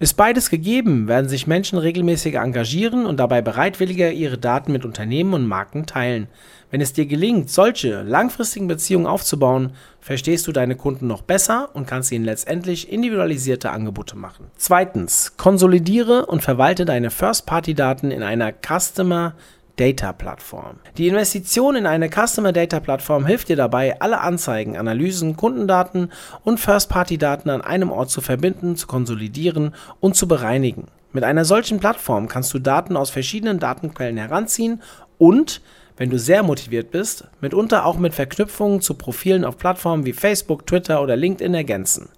Ist 0.00 0.14
beides 0.14 0.50
gegeben, 0.50 1.06
werden 1.06 1.28
sich 1.28 1.46
Menschen 1.46 1.78
regelmäßig 1.78 2.34
engagieren 2.34 3.06
und 3.06 3.18
dabei 3.18 3.42
bereitwilliger 3.42 4.10
ihre 4.10 4.38
Daten 4.38 4.72
mit 4.72 4.84
Unternehmen 4.84 5.34
und 5.34 5.46
Marken 5.46 5.86
teilen. 5.86 6.26
Wenn 6.70 6.80
es 6.80 6.92
dir 6.92 7.06
gelingt, 7.06 7.50
solche 7.50 8.02
langfristigen 8.02 8.66
Beziehungen 8.66 9.06
aufzubauen, 9.06 9.72
verstehst 10.00 10.48
du 10.48 10.52
deine 10.52 10.74
Kunden 10.74 11.06
noch 11.06 11.22
besser 11.22 11.68
und 11.74 11.86
kannst 11.86 12.10
ihnen 12.10 12.24
letztendlich 12.24 12.90
individualisierte 12.90 13.70
Angebote 13.70 14.16
machen. 14.16 14.46
Zweitens, 14.56 15.36
konsolidiere 15.36 16.26
und 16.26 16.42
verwalte 16.42 16.84
deine 16.84 17.10
First-Party-Daten 17.10 18.10
in 18.10 18.24
einer 18.24 18.52
Customer 18.52 19.34
Data 19.76 20.12
Plattform. 20.12 20.76
Die 20.96 21.08
Investition 21.08 21.76
in 21.76 21.86
eine 21.86 22.08
Customer 22.08 22.52
Data 22.52 22.80
Plattform 22.80 23.26
hilft 23.26 23.48
dir 23.48 23.56
dabei, 23.56 24.00
alle 24.00 24.20
Anzeigen, 24.20 24.76
Analysen, 24.76 25.36
Kundendaten 25.36 26.12
und 26.44 26.60
First-Party-Daten 26.60 27.50
an 27.50 27.62
einem 27.62 27.90
Ort 27.90 28.10
zu 28.10 28.20
verbinden, 28.20 28.76
zu 28.76 28.86
konsolidieren 28.86 29.74
und 30.00 30.14
zu 30.16 30.28
bereinigen. 30.28 30.86
Mit 31.12 31.24
einer 31.24 31.44
solchen 31.44 31.80
Plattform 31.80 32.28
kannst 32.28 32.52
du 32.54 32.58
Daten 32.58 32.96
aus 32.96 33.10
verschiedenen 33.10 33.58
Datenquellen 33.58 34.16
heranziehen 34.16 34.82
und 35.18 35.60
wenn 35.96 36.10
du 36.10 36.18
sehr 36.18 36.42
motiviert 36.42 36.90
bist, 36.90 37.28
mitunter 37.40 37.86
auch 37.86 37.98
mit 37.98 38.14
Verknüpfungen 38.14 38.80
zu 38.80 38.94
Profilen 38.94 39.44
auf 39.44 39.58
Plattformen 39.58 40.04
wie 40.04 40.12
Facebook, 40.12 40.66
Twitter 40.66 41.00
oder 41.00 41.14
LinkedIn 41.14 41.54
ergänzen. 41.54 42.08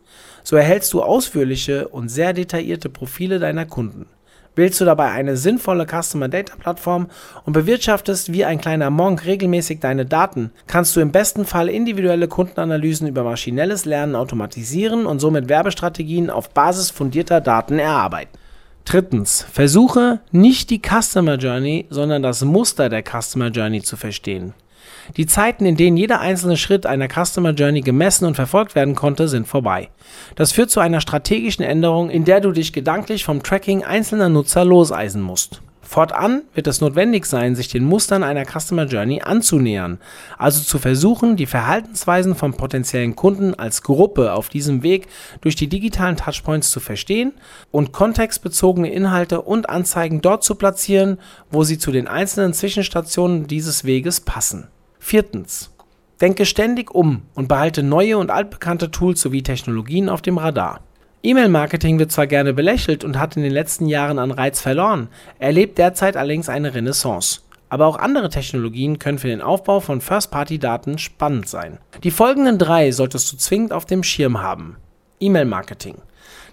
So 0.43 0.57
erhältst 0.57 0.95
du 0.95 1.03
ausführliche 1.03 1.89
und 1.89 2.09
sehr 2.09 2.33
detaillierte 2.33 2.89
Profile 2.89 3.39
deiner 3.39 3.67
Kunden. 3.67 4.07
Wählst 4.57 4.81
du 4.81 4.87
dabei 4.87 5.11
eine 5.11 5.37
sinnvolle 5.37 5.87
Customer 5.87 6.29
Data 6.29 6.55
Plattform 6.57 7.09
und 7.45 7.53
bewirtschaftest 7.53 8.33
wie 8.33 8.47
ein 8.47 8.59
kleiner 8.59 8.89
Monk 8.89 9.27
regelmäßig 9.27 9.81
deine 9.81 10.07
Daten, 10.07 10.51
kannst 10.67 10.97
du 10.97 11.01
im 11.01 11.13
besten 11.13 11.45
Fall 11.45 11.69
individuelle 11.69 12.27
Kundenanalysen 12.27 13.07
über 13.07 13.23
maschinelles 13.23 13.85
Lernen 13.85 14.17
automatisieren 14.17 15.05
und 15.05 15.21
somit 15.21 15.51
Werbestrategien 15.51 16.31
auf 16.31 16.51
Basis 16.51 16.91
fundierter 16.91 17.43
Daten 17.43 17.79
erarbeiten. 17.79 18.39
Drittens, 18.87 19.45
versuche 19.53 20.21
nicht 20.31 20.71
die 20.71 20.81
Customer 20.81 21.35
Journey, 21.37 21.87
sondern 21.91 22.23
das 22.23 22.43
Muster 22.43 22.89
der 22.89 23.03
Customer 23.03 23.49
Journey 23.49 23.83
zu 23.83 23.97
verstehen. 23.97 24.55
Die 25.17 25.27
Zeiten, 25.27 25.67
in 25.67 25.77
denen 25.77 25.97
jeder 25.97 26.21
einzelne 26.21 26.57
Schritt 26.57 26.87
einer 26.87 27.09
Customer 27.09 27.51
Journey 27.51 27.81
gemessen 27.81 28.25
und 28.25 28.35
verfolgt 28.35 28.75
werden 28.75 28.95
konnte, 28.95 29.29
sind 29.29 29.47
vorbei. 29.47 29.89
Das 30.35 30.53
führt 30.53 30.71
zu 30.71 30.81
einer 30.81 31.01
strategischen 31.01 31.65
Änderung, 31.65 32.11
in 32.11 32.25
der 32.25 32.41
du 32.41 32.53
dich 32.53 32.73
gedanklich 32.73 33.25
vom 33.25 33.43
Tracking 33.43 33.85
einzelner 33.85 34.29
Nutzer 34.29 34.65
loseisen 34.65 35.23
musst. 35.23 35.61
Fortan 35.87 36.43
wird 36.53 36.67
es 36.67 36.81
notwendig 36.81 37.27
sein, 37.27 37.55
sich 37.55 37.69
den 37.69 37.85
Mustern 37.85 38.25
einer 38.25 38.45
Customer 38.45 38.87
Journey 38.87 39.23
anzunähern, 39.23 39.99
also 40.37 40.61
zu 40.61 40.79
versuchen, 40.81 41.37
die 41.37 41.47
Verhaltensweisen 41.47 42.35
von 42.35 42.55
potenziellen 42.55 43.15
Kunden 43.15 43.55
als 43.55 43.83
Gruppe 43.83 44.33
auf 44.33 44.49
diesem 44.49 44.83
Weg 44.83 45.07
durch 45.43 45.55
die 45.55 45.69
digitalen 45.69 46.17
Touchpoints 46.17 46.73
zu 46.73 46.81
verstehen 46.81 47.35
und 47.71 47.93
kontextbezogene 47.93 48.91
Inhalte 48.91 49.43
und 49.43 49.71
Anzeigen 49.71 50.21
dort 50.21 50.43
zu 50.43 50.57
platzieren, 50.57 51.19
wo 51.53 51.63
sie 51.63 51.79
zu 51.79 51.93
den 51.93 52.09
einzelnen 52.09 52.53
Zwischenstationen 52.53 53.47
dieses 53.47 53.85
Weges 53.85 54.21
passen. 54.21 54.67
Viertens. 55.09 55.71
Denke 56.21 56.45
ständig 56.45 56.93
um 56.93 57.23
und 57.35 57.47
behalte 57.47 57.85
neue 57.85 58.19
und 58.19 58.33
altbekannte 58.33 58.91
Tools 58.91 59.21
sowie 59.21 59.45
Technologien 59.45 60.09
auf 60.09 60.21
dem 60.21 60.37
Radar. 60.37 60.81
E-Mail-Marketing 61.23 62.01
wird 62.01 62.11
zwar 62.11 62.27
gerne 62.27 62.53
belächelt 62.53 63.05
und 63.05 63.17
hat 63.17 63.37
in 63.37 63.45
den 63.45 63.53
letzten 63.53 63.87
Jahren 63.87 64.19
an 64.19 64.33
Reiz 64.33 64.61
verloren, 64.61 65.07
erlebt 65.39 65.79
derzeit 65.79 66.17
allerdings 66.17 66.49
eine 66.49 66.75
Renaissance. 66.75 67.43
Aber 67.69 67.87
auch 67.87 68.01
andere 68.01 68.31
Technologien 68.31 68.99
können 68.99 69.19
für 69.19 69.29
den 69.29 69.43
Aufbau 69.43 69.79
von 69.79 70.01
First-Party-Daten 70.01 70.99
spannend 70.99 71.49
sein. 71.49 71.79
Die 72.03 72.11
folgenden 72.11 72.59
drei 72.59 72.91
solltest 72.91 73.33
du 73.33 73.37
zwingend 73.37 73.73
auf 73.73 73.85
dem 73.85 74.03
Schirm 74.03 74.43
haben. 74.43 74.77
E-Mail-Marketing. 75.21 75.97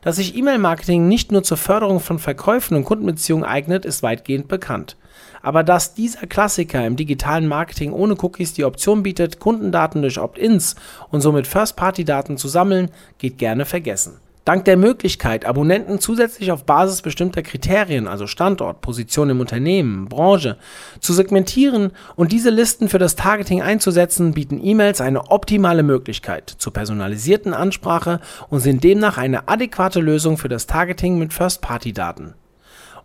Dass 0.01 0.17
sich 0.17 0.35
E-Mail-Marketing 0.35 1.07
nicht 1.07 1.31
nur 1.31 1.43
zur 1.43 1.57
Förderung 1.57 1.99
von 1.99 2.19
Verkäufen 2.19 2.75
und 2.75 2.83
Kundenbeziehungen 2.83 3.45
eignet, 3.45 3.85
ist 3.85 4.03
weitgehend 4.03 4.47
bekannt. 4.47 4.97
Aber 5.41 5.63
dass 5.63 5.93
dieser 5.93 6.27
Klassiker 6.27 6.85
im 6.85 6.95
digitalen 6.95 7.47
Marketing 7.47 7.91
ohne 7.91 8.15
Cookies 8.21 8.53
die 8.53 8.65
Option 8.65 9.03
bietet, 9.03 9.39
Kundendaten 9.39 10.01
durch 10.01 10.19
Opt-ins 10.19 10.75
und 11.09 11.21
somit 11.21 11.47
First-Party-Daten 11.47 12.37
zu 12.37 12.47
sammeln, 12.47 12.89
geht 13.17 13.37
gerne 13.37 13.65
vergessen. 13.65 14.19
Dank 14.45 14.65
der 14.65 14.75
Möglichkeit, 14.75 15.45
Abonnenten 15.45 15.99
zusätzlich 15.99 16.51
auf 16.51 16.65
Basis 16.65 17.01
bestimmter 17.01 17.43
Kriterien, 17.43 18.07
also 18.07 18.27
Standort, 18.27 18.81
Position 18.81 19.29
im 19.29 19.39
Unternehmen, 19.39 20.09
Branche, 20.09 20.57
zu 20.99 21.13
segmentieren 21.13 21.91
und 22.17 22.33
diese 22.33 22.49
Listen 22.49 22.89
für 22.89 22.99
das 22.99 23.15
Targeting 23.15 23.61
einzusetzen, 23.61 24.33
bieten 24.33 24.59
E-Mails 24.61 24.99
eine 24.99 25.31
optimale 25.31 25.81
Möglichkeit 25.81 26.49
zur 26.57 26.73
personalisierten 26.73 27.53
Ansprache 27.53 28.19
und 28.49 28.59
sind 28.59 28.83
demnach 28.83 29.17
eine 29.17 29.47
adäquate 29.47 30.01
Lösung 30.01 30.37
für 30.37 30.49
das 30.49 30.67
Targeting 30.67 31.17
mit 31.17 31.31
First-Party-Daten. 31.31 32.33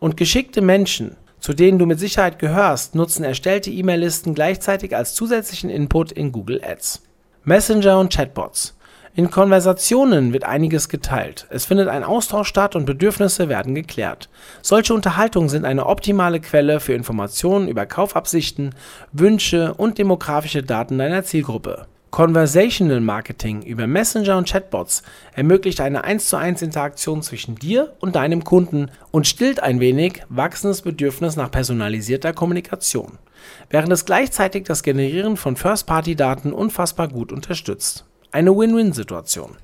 Und 0.01 0.17
geschickte 0.17 0.61
Menschen, 0.61 1.17
zu 1.39 1.55
denen 1.55 1.79
du 1.79 1.87
mit 1.87 2.01
Sicherheit 2.01 2.41
gehörst, 2.41 2.97
nutzen 2.97 3.23
erstellte 3.23 3.71
E-Mail-Listen 3.71 4.35
gleichzeitig 4.35 4.97
als 4.97 5.15
zusätzlichen 5.15 5.71
Input 5.71 6.11
in 6.11 6.33
Google 6.33 6.61
Ads. 6.65 7.03
Messenger 7.45 8.01
und 8.01 8.13
Chatbots 8.13 8.75
in 9.19 9.33
Konversationen 9.33 10.33
wird 10.33 10.45
einiges 10.45 10.89
geteilt, 10.89 11.49
es 11.51 11.65
findet 11.65 11.89
ein 11.89 12.05
Austausch 12.05 12.47
statt 12.47 12.77
und 12.77 12.85
Bedürfnisse 12.85 13.49
werden 13.49 13.75
geklärt. 13.75 14.29
Solche 14.63 14.95
Unterhaltungen 14.95 15.49
sind 15.49 15.65
eine 15.65 15.87
optimale 15.87 16.39
Quelle 16.39 16.79
für 16.79 16.93
Informationen 16.93 17.67
über 17.67 17.85
Kaufabsichten, 17.85 18.77
Wünsche 19.11 19.75
und 19.75 19.99
demografische 19.99 20.63
Daten 20.63 20.99
deiner 20.99 21.25
Zielgruppe. 21.25 21.89
Conversational 22.13 23.01
Marketing 23.01 23.63
über 23.63 23.89
Messenger 23.89 24.39
und 24.39 24.49
Chatbots 24.49 25.03
ermöglicht 25.35 25.81
eine 25.81 26.05
1 26.05 26.29
zu 26.29 26.37
1 26.37 26.63
Interaktion 26.63 27.21
zwischen 27.21 27.57
dir 27.57 27.95
und 27.99 28.15
deinem 28.15 28.45
Kunden 28.45 28.89
und 29.11 29.27
stillt 29.27 29.61
ein 29.61 29.81
wenig 29.81 30.23
wachsendes 30.29 30.83
Bedürfnis 30.83 31.35
nach 31.35 31.51
personalisierter 31.51 32.33
Kommunikation, 32.33 33.19
während 33.69 33.93
es 33.93 34.05
gleichzeitig 34.05 34.63
das 34.63 34.85
Generieren 34.85 35.37
von 35.37 35.57
First-Party-Daten 35.57 36.53
unfassbar 36.53 37.09
gut 37.09 37.33
unterstützt. 37.33 38.08
Eine 38.31 38.55
Win-Win-Situation. 38.55 39.57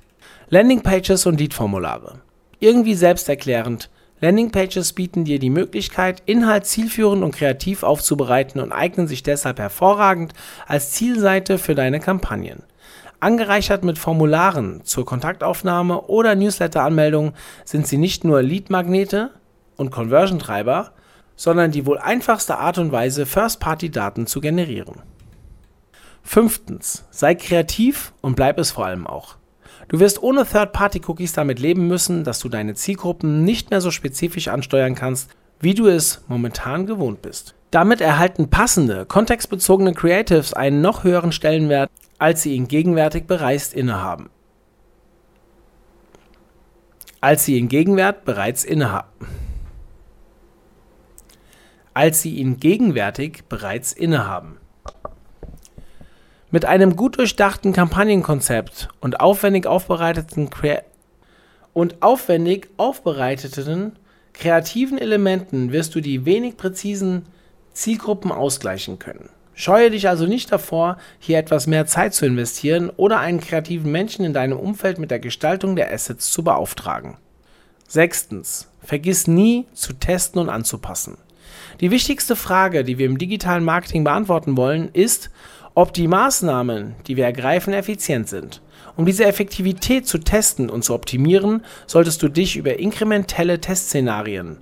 Landingpages 0.49 1.27
und 1.27 1.39
Lead-Formulare. 1.39 2.21
Irgendwie 2.59 2.95
selbsterklärend. 2.95 3.91
Landingpages 4.21 4.93
bieten 4.93 5.23
dir 5.23 5.37
die 5.37 5.51
Möglichkeit, 5.51 6.23
Inhalt 6.25 6.65
zielführend 6.65 7.23
und 7.23 7.35
kreativ 7.35 7.83
aufzubereiten 7.83 8.59
und 8.59 8.71
eignen 8.71 9.07
sich 9.07 9.21
deshalb 9.21 9.59
hervorragend 9.59 10.33
als 10.65 10.93
Zielseite 10.93 11.59
für 11.59 11.75
deine 11.75 11.99
Kampagnen. 11.99 12.63
Angereichert 13.19 13.83
mit 13.83 13.99
Formularen 13.99 14.83
zur 14.83 15.05
Kontaktaufnahme 15.05 16.01
oder 16.01 16.33
Newsletter-Anmeldung 16.33 17.33
sind 17.65 17.85
sie 17.85 17.97
nicht 17.97 18.23
nur 18.23 18.41
Lead-Magnete 18.41 19.29
und 19.75 19.91
Conversion-Treiber, 19.91 20.91
sondern 21.35 21.69
die 21.69 21.85
wohl 21.85 21.99
einfachste 21.99 22.57
Art 22.57 22.79
und 22.79 22.91
Weise, 22.91 23.27
First-Party-Daten 23.27 24.25
zu 24.25 24.41
generieren. 24.41 25.03
Fünftens, 26.25 27.05
sei 27.11 27.35
kreativ 27.35 28.11
und 28.19 28.35
bleib 28.35 28.57
es 28.57 28.71
vor 28.71 28.87
allem 28.87 29.05
auch. 29.05 29.37
Du 29.87 29.99
wirst 29.99 30.21
ohne 30.23 30.43
Third-Party-Cookies 30.43 31.33
damit 31.33 31.59
leben 31.59 31.87
müssen, 31.87 32.23
dass 32.23 32.39
du 32.39 32.49
deine 32.49 32.73
Zielgruppen 32.73 33.43
nicht 33.43 33.69
mehr 33.69 33.79
so 33.79 33.91
spezifisch 33.91 34.47
ansteuern 34.47 34.95
kannst, 34.95 35.29
wie 35.59 35.75
du 35.75 35.87
es 35.87 36.23
momentan 36.27 36.87
gewohnt 36.87 37.21
bist. 37.21 37.53
Damit 37.69 38.01
erhalten 38.01 38.49
passende, 38.49 39.05
kontextbezogene 39.05 39.93
Creatives 39.93 40.53
einen 40.53 40.81
noch 40.81 41.03
höheren 41.03 41.31
Stellenwert, 41.31 41.91
als 42.17 42.41
sie 42.41 42.55
ihn 42.55 42.67
gegenwärtig 42.67 43.27
bereits 43.27 43.71
innehaben. 43.71 44.29
Als 47.21 47.45
sie 47.45 47.57
ihn 47.57 47.69
Gegenwert 47.69 48.25
bereits 48.25 48.63
innehaben. 48.63 49.27
Als 51.93 52.23
sie 52.23 52.35
ihn 52.35 52.59
gegenwärtig 52.59 53.43
bereits 53.47 53.93
innehaben. 53.93 54.57
Mit 56.55 56.63
einem 56.63 56.95
gut 56.95 57.17
durchdachten 57.17 57.73
Kampagnenkonzept 57.73 58.87
und 59.01 59.19
aufwendig 59.19 59.67
aufbereiteten 59.67 60.49
Crea 60.49 60.83
und 61.73 62.01
aufwendig 62.01 62.69
aufbereiteten 62.77 63.99
kreativen 64.31 64.97
Elementen 64.97 65.73
wirst 65.73 65.95
du 65.95 65.99
die 65.99 66.23
wenig 66.23 66.55
präzisen 66.55 67.25
Zielgruppen 67.73 68.31
ausgleichen 68.31 68.99
können. 68.99 69.27
Scheue 69.53 69.91
dich 69.91 70.07
also 70.07 70.27
nicht 70.27 70.49
davor, 70.49 70.97
hier 71.19 71.39
etwas 71.39 71.67
mehr 71.67 71.87
Zeit 71.87 72.13
zu 72.13 72.25
investieren 72.25 72.89
oder 72.89 73.19
einen 73.19 73.41
kreativen 73.41 73.91
Menschen 73.91 74.23
in 74.23 74.31
deinem 74.31 74.57
Umfeld 74.57 74.97
mit 74.97 75.11
der 75.11 75.19
Gestaltung 75.19 75.75
der 75.75 75.91
Assets 75.91 76.31
zu 76.31 76.41
beauftragen. 76.41 77.17
Sechstens. 77.85 78.69
Vergiss 78.81 79.27
nie 79.27 79.65
zu 79.73 79.91
testen 79.91 80.39
und 80.39 80.47
anzupassen. 80.47 81.17
Die 81.81 81.91
wichtigste 81.91 82.35
Frage, 82.35 82.83
die 82.83 82.97
wir 82.97 83.05
im 83.05 83.17
digitalen 83.17 83.63
Marketing 83.63 84.03
beantworten 84.03 84.55
wollen, 84.55 84.89
ist, 84.93 85.29
ob 85.73 85.93
die 85.93 86.07
Maßnahmen, 86.07 86.95
die 87.07 87.17
wir 87.17 87.25
ergreifen, 87.25 87.73
effizient 87.73 88.29
sind. 88.29 88.61
Um 88.95 89.05
diese 89.05 89.25
Effektivität 89.25 90.07
zu 90.07 90.19
testen 90.19 90.69
und 90.69 90.83
zu 90.83 90.93
optimieren, 90.93 91.65
solltest 91.85 92.23
du 92.23 92.29
dich 92.29 92.55
über 92.55 92.79
inkrementelle 92.79 93.59
Testszenarien, 93.59 94.57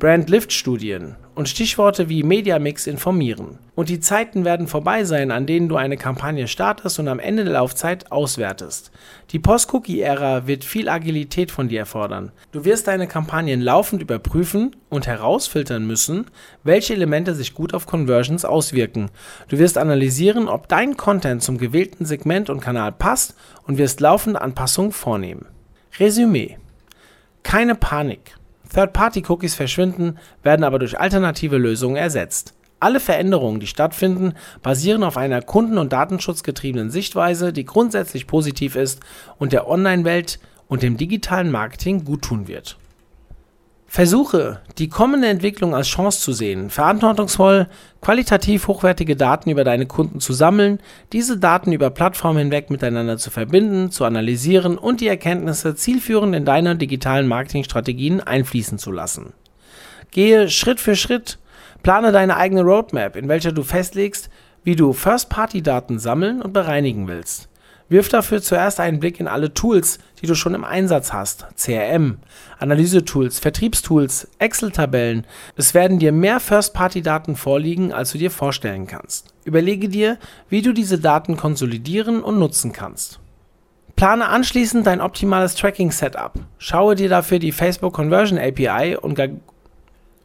Brand-Lift-Studien 0.00 1.16
und 1.34 1.50
Stichworte 1.50 2.08
wie 2.08 2.22
Mediamix 2.22 2.86
informieren. 2.86 3.58
Und 3.74 3.90
die 3.90 4.00
Zeiten 4.00 4.46
werden 4.46 4.66
vorbei 4.66 5.04
sein, 5.04 5.30
an 5.30 5.44
denen 5.44 5.68
du 5.68 5.76
eine 5.76 5.98
Kampagne 5.98 6.48
startest 6.48 6.98
und 6.98 7.06
am 7.06 7.18
Ende 7.18 7.44
der 7.44 7.52
Laufzeit 7.52 8.10
auswertest. 8.10 8.92
Die 9.28 9.38
Post-Cookie-Ära 9.38 10.46
wird 10.46 10.64
viel 10.64 10.88
Agilität 10.88 11.50
von 11.50 11.68
dir 11.68 11.80
erfordern. 11.80 12.32
Du 12.50 12.64
wirst 12.64 12.88
deine 12.88 13.08
Kampagnen 13.08 13.60
laufend 13.60 14.00
überprüfen 14.00 14.74
und 14.88 15.06
herausfiltern 15.06 15.86
müssen, 15.86 16.28
welche 16.64 16.94
Elemente 16.94 17.34
sich 17.34 17.52
gut 17.52 17.74
auf 17.74 17.86
Conversions 17.86 18.46
auswirken. 18.46 19.10
Du 19.48 19.58
wirst 19.58 19.76
analysieren, 19.76 20.48
ob 20.48 20.66
dein 20.68 20.96
Content 20.96 21.42
zum 21.42 21.58
gewählten 21.58 22.06
Segment 22.06 22.48
und 22.48 22.60
Kanal 22.60 22.92
passt 22.92 23.34
und 23.66 23.76
wirst 23.76 24.00
laufend 24.00 24.40
Anpassungen 24.40 24.92
vornehmen. 24.92 25.44
Resümee. 25.98 26.56
Keine 27.42 27.74
Panik. 27.74 28.39
Third-Party-Cookies 28.74 29.54
verschwinden, 29.54 30.18
werden 30.42 30.64
aber 30.64 30.78
durch 30.78 30.98
alternative 30.98 31.58
Lösungen 31.58 31.96
ersetzt. 31.96 32.54
Alle 32.80 32.98
Veränderungen, 32.98 33.60
die 33.60 33.66
stattfinden, 33.66 34.32
basieren 34.62 35.04
auf 35.04 35.18
einer 35.18 35.42
kunden- 35.42 35.76
und 35.76 35.92
datenschutzgetriebenen 35.92 36.90
Sichtweise, 36.90 37.52
die 37.52 37.66
grundsätzlich 37.66 38.26
positiv 38.26 38.74
ist 38.74 39.00
und 39.38 39.52
der 39.52 39.68
Online-Welt 39.68 40.40
und 40.66 40.82
dem 40.82 40.96
digitalen 40.96 41.50
Marketing 41.50 42.04
guttun 42.04 42.48
wird. 42.48 42.79
Versuche, 43.92 44.60
die 44.78 44.88
kommende 44.88 45.26
Entwicklung 45.26 45.74
als 45.74 45.88
Chance 45.88 46.20
zu 46.20 46.32
sehen, 46.32 46.70
verantwortungsvoll, 46.70 47.66
qualitativ 48.00 48.68
hochwertige 48.68 49.16
Daten 49.16 49.50
über 49.50 49.64
deine 49.64 49.86
Kunden 49.86 50.20
zu 50.20 50.32
sammeln, 50.32 50.78
diese 51.12 51.38
Daten 51.38 51.72
über 51.72 51.90
Plattformen 51.90 52.38
hinweg 52.38 52.70
miteinander 52.70 53.18
zu 53.18 53.32
verbinden, 53.32 53.90
zu 53.90 54.04
analysieren 54.04 54.78
und 54.78 55.00
die 55.00 55.08
Erkenntnisse 55.08 55.74
zielführend 55.74 56.36
in 56.36 56.44
deine 56.44 56.76
digitalen 56.76 57.26
Marketingstrategien 57.26 58.20
einfließen 58.20 58.78
zu 58.78 58.92
lassen. 58.92 59.32
Gehe 60.12 60.48
Schritt 60.50 60.78
für 60.78 60.94
Schritt, 60.94 61.40
plane 61.82 62.12
deine 62.12 62.36
eigene 62.36 62.62
Roadmap, 62.62 63.16
in 63.16 63.26
welcher 63.26 63.50
du 63.50 63.64
festlegst, 63.64 64.30
wie 64.62 64.76
du 64.76 64.92
First-Party-Daten 64.92 65.98
sammeln 65.98 66.42
und 66.42 66.52
bereinigen 66.52 67.08
willst. 67.08 67.49
Wirf 67.90 68.08
dafür 68.08 68.40
zuerst 68.40 68.78
einen 68.78 69.00
Blick 69.00 69.18
in 69.18 69.26
alle 69.26 69.52
Tools, 69.52 69.98
die 70.22 70.26
du 70.26 70.36
schon 70.36 70.54
im 70.54 70.64
Einsatz 70.64 71.12
hast. 71.12 71.44
CRM, 71.56 72.18
Analysetools, 72.60 73.40
Vertriebstools, 73.40 74.28
Excel-Tabellen. 74.38 75.26
Es 75.56 75.74
werden 75.74 75.98
dir 75.98 76.12
mehr 76.12 76.38
First-Party-Daten 76.38 77.34
vorliegen, 77.34 77.92
als 77.92 78.12
du 78.12 78.18
dir 78.18 78.30
vorstellen 78.30 78.86
kannst. 78.86 79.34
Überlege 79.44 79.88
dir, 79.88 80.18
wie 80.48 80.62
du 80.62 80.72
diese 80.72 81.00
Daten 81.00 81.36
konsolidieren 81.36 82.22
und 82.22 82.38
nutzen 82.38 82.72
kannst. 82.72 83.18
Plane 83.96 84.28
anschließend 84.28 84.86
dein 84.86 85.00
optimales 85.00 85.56
Tracking-Setup. 85.56 86.34
Schaue 86.58 86.94
dir 86.94 87.08
dafür 87.08 87.40
die 87.40 87.52
Facebook 87.52 87.92
Conversion 87.92 88.38
API 88.38 88.96
und 88.96 89.18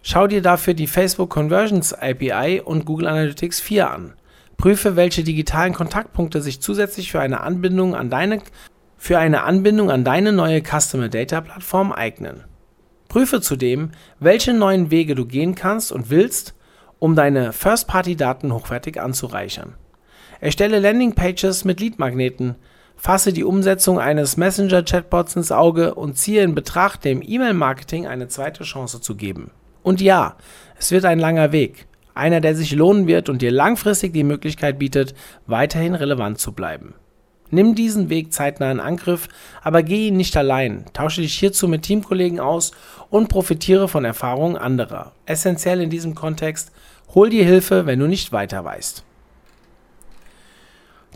Schau 0.04 0.28
dir 0.28 0.44
dafür 0.44 0.76
die 0.76 0.86
Facebook 0.86 1.32
Conversions 1.32 1.92
API 1.92 2.62
und 2.64 2.86
Google 2.86 3.08
Analytics 3.08 3.60
4 3.60 3.90
an. 3.90 4.14
Prüfe, 4.58 4.96
welche 4.96 5.24
digitalen 5.24 5.74
Kontaktpunkte 5.74 6.42
sich 6.42 6.62
zusätzlich 6.62 7.12
für 7.12 7.20
eine 7.20 7.42
Anbindung 7.42 7.96
an 7.96 8.10
deine, 8.10 8.42
für 8.98 9.20
eine 9.20 9.44
Anbindung 9.44 9.92
an 9.92 10.04
deine 10.04 10.32
neue 10.32 10.62
Customer 10.62 11.10
Data 11.10 11.42
Plattform 11.42 11.92
eignen. 11.92 12.44
Prüfe 13.10 13.42
zudem, 13.42 13.92
welche 14.20 14.54
neuen 14.54 14.92
Wege 14.92 15.16
du 15.16 15.26
gehen 15.26 15.56
kannst 15.56 15.92
und 15.92 16.10
willst, 16.10 16.56
um 17.00 17.16
deine 17.16 17.54
First-Party-Daten 17.54 18.54
hochwertig 18.54 19.00
anzureichern. 19.00 19.76
Erstelle 20.42 20.80
Landingpages 20.80 21.66
mit 21.66 21.80
Leadmagneten, 21.80 22.56
fasse 22.96 23.34
die 23.34 23.44
Umsetzung 23.44 24.00
eines 24.00 24.38
Messenger-Chatbots 24.38 25.36
ins 25.36 25.52
Auge 25.52 25.96
und 25.96 26.18
ziehe 26.18 26.44
in 26.44 26.56
Betracht, 26.56 27.04
dem 27.06 27.22
E-Mail-Marketing 27.22 28.08
eine 28.08 28.28
zweite 28.28 28.64
Chance 28.64 29.02
zu 29.02 29.16
geben. 29.16 29.52
Und 29.84 30.02
ja, 30.02 30.38
es 30.78 30.92
wird 30.92 31.06
ein 31.06 31.20
langer 31.20 31.52
Weg, 31.52 31.88
einer, 32.16 32.42
der 32.42 32.56
sich 32.56 32.72
lohnen 32.72 33.08
wird 33.08 33.30
und 33.30 33.42
dir 33.42 33.52
langfristig 33.52 34.14
die 34.14 34.24
Möglichkeit 34.24 34.80
bietet, 34.80 35.14
weiterhin 35.46 35.96
relevant 35.96 36.40
zu 36.40 36.54
bleiben. 36.54 36.96
Nimm 37.52 37.76
diesen 37.76 38.10
Weg 38.10 38.34
zeitnah 38.34 38.72
in 38.72 38.80
Angriff, 38.80 39.28
aber 39.62 39.84
geh 39.84 40.08
ihn 40.08 40.18
nicht 40.18 40.36
allein. 40.36 40.86
Tausche 40.94 41.22
dich 41.22 41.36
hierzu 41.36 41.68
mit 41.68 41.84
Teamkollegen 41.84 42.40
aus 42.40 42.72
und 43.10 43.30
profitiere 43.30 43.88
von 43.88 44.04
Erfahrungen 44.04 44.58
anderer. 44.58 45.14
Essentiell 45.26 45.82
in 45.82 45.90
diesem 45.90 46.16
Kontext, 46.16 46.72
hol 47.14 47.30
dir 47.30 47.46
Hilfe, 47.46 47.86
wenn 47.86 48.00
du 48.00 48.08
nicht 48.08 48.32
weiter 48.32 48.66
weißt. 48.66 49.04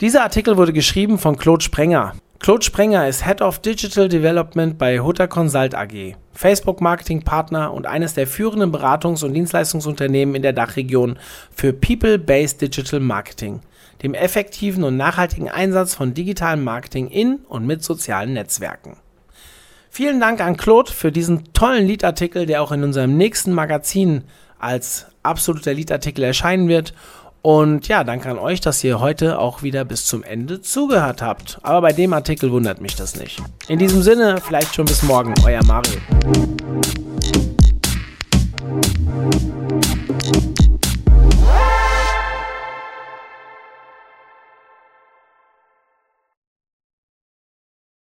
Dieser 0.02 0.22
Artikel 0.22 0.56
wurde 0.56 0.72
geschrieben 0.72 1.18
von 1.18 1.36
Claude 1.36 1.64
Sprenger. 1.64 2.14
Claude 2.40 2.64
Sprenger 2.64 3.06
ist 3.06 3.26
Head 3.26 3.42
of 3.42 3.60
Digital 3.60 4.08
Development 4.08 4.78
bei 4.78 5.02
Hutter 5.02 5.28
Consult 5.28 5.76
AG, 5.76 6.16
Facebook 6.32 6.80
Marketing 6.80 7.22
Partner 7.22 7.74
und 7.74 7.86
eines 7.86 8.14
der 8.14 8.28
führenden 8.28 8.74
Beratungs- 8.74 9.26
und 9.26 9.34
Dienstleistungsunternehmen 9.34 10.36
in 10.36 10.42
der 10.42 10.54
Dachregion 10.54 11.20
für 11.54 11.74
People-Based 11.74 12.62
Digital 12.62 13.02
Marketing, 13.02 13.60
dem 14.04 14.14
effektiven 14.14 14.86
und 14.86 14.96
nachhaltigen 14.96 15.50
Einsatz 15.50 15.96
von 15.96 16.14
digitalem 16.14 16.64
Marketing 16.64 17.10
in 17.10 17.40
und 17.50 17.68
mit 17.68 17.84
sozialen 17.84 18.32
Netzwerken. 18.32 18.96
Vielen 19.90 20.22
Dank 20.22 20.40
an 20.40 20.56
Claude 20.56 20.94
für 20.94 21.12
diesen 21.12 21.52
tollen 21.52 21.88
Leadartikel, 21.88 22.46
der 22.46 22.62
auch 22.62 22.72
in 22.72 22.86
unserem 22.86 23.18
nächsten 23.18 23.52
Magazin 23.52 24.24
als 24.60 25.08
absoluter 25.24 25.74
Leadartikel 25.74 26.24
erscheinen 26.24 26.70
wird 26.70 26.94
und 27.42 27.88
ja, 27.88 28.04
danke 28.04 28.30
an 28.30 28.38
euch, 28.38 28.60
dass 28.60 28.84
ihr 28.84 29.00
heute 29.00 29.40
auch 29.40 29.64
wieder 29.64 29.86
bis 29.86 30.06
zum 30.06 30.24
Ende 30.24 30.62
zugehört 30.62 31.22
habt. 31.22 31.60
Aber 31.62 31.82
bei 31.82 31.94
dem 31.94 32.14
Artikel 32.14 32.52
wundert 32.52 32.82
mich 32.82 32.96
das 32.96 33.16
nicht. 33.16 33.42
In 33.68 33.80
diesem 33.80 34.02
Sinne, 34.02 34.42
vielleicht 34.46 34.76
schon 34.76 34.86
bis 34.86 35.04
morgen, 35.04 35.34
euer 35.46 35.64
Mario. 35.64 36.00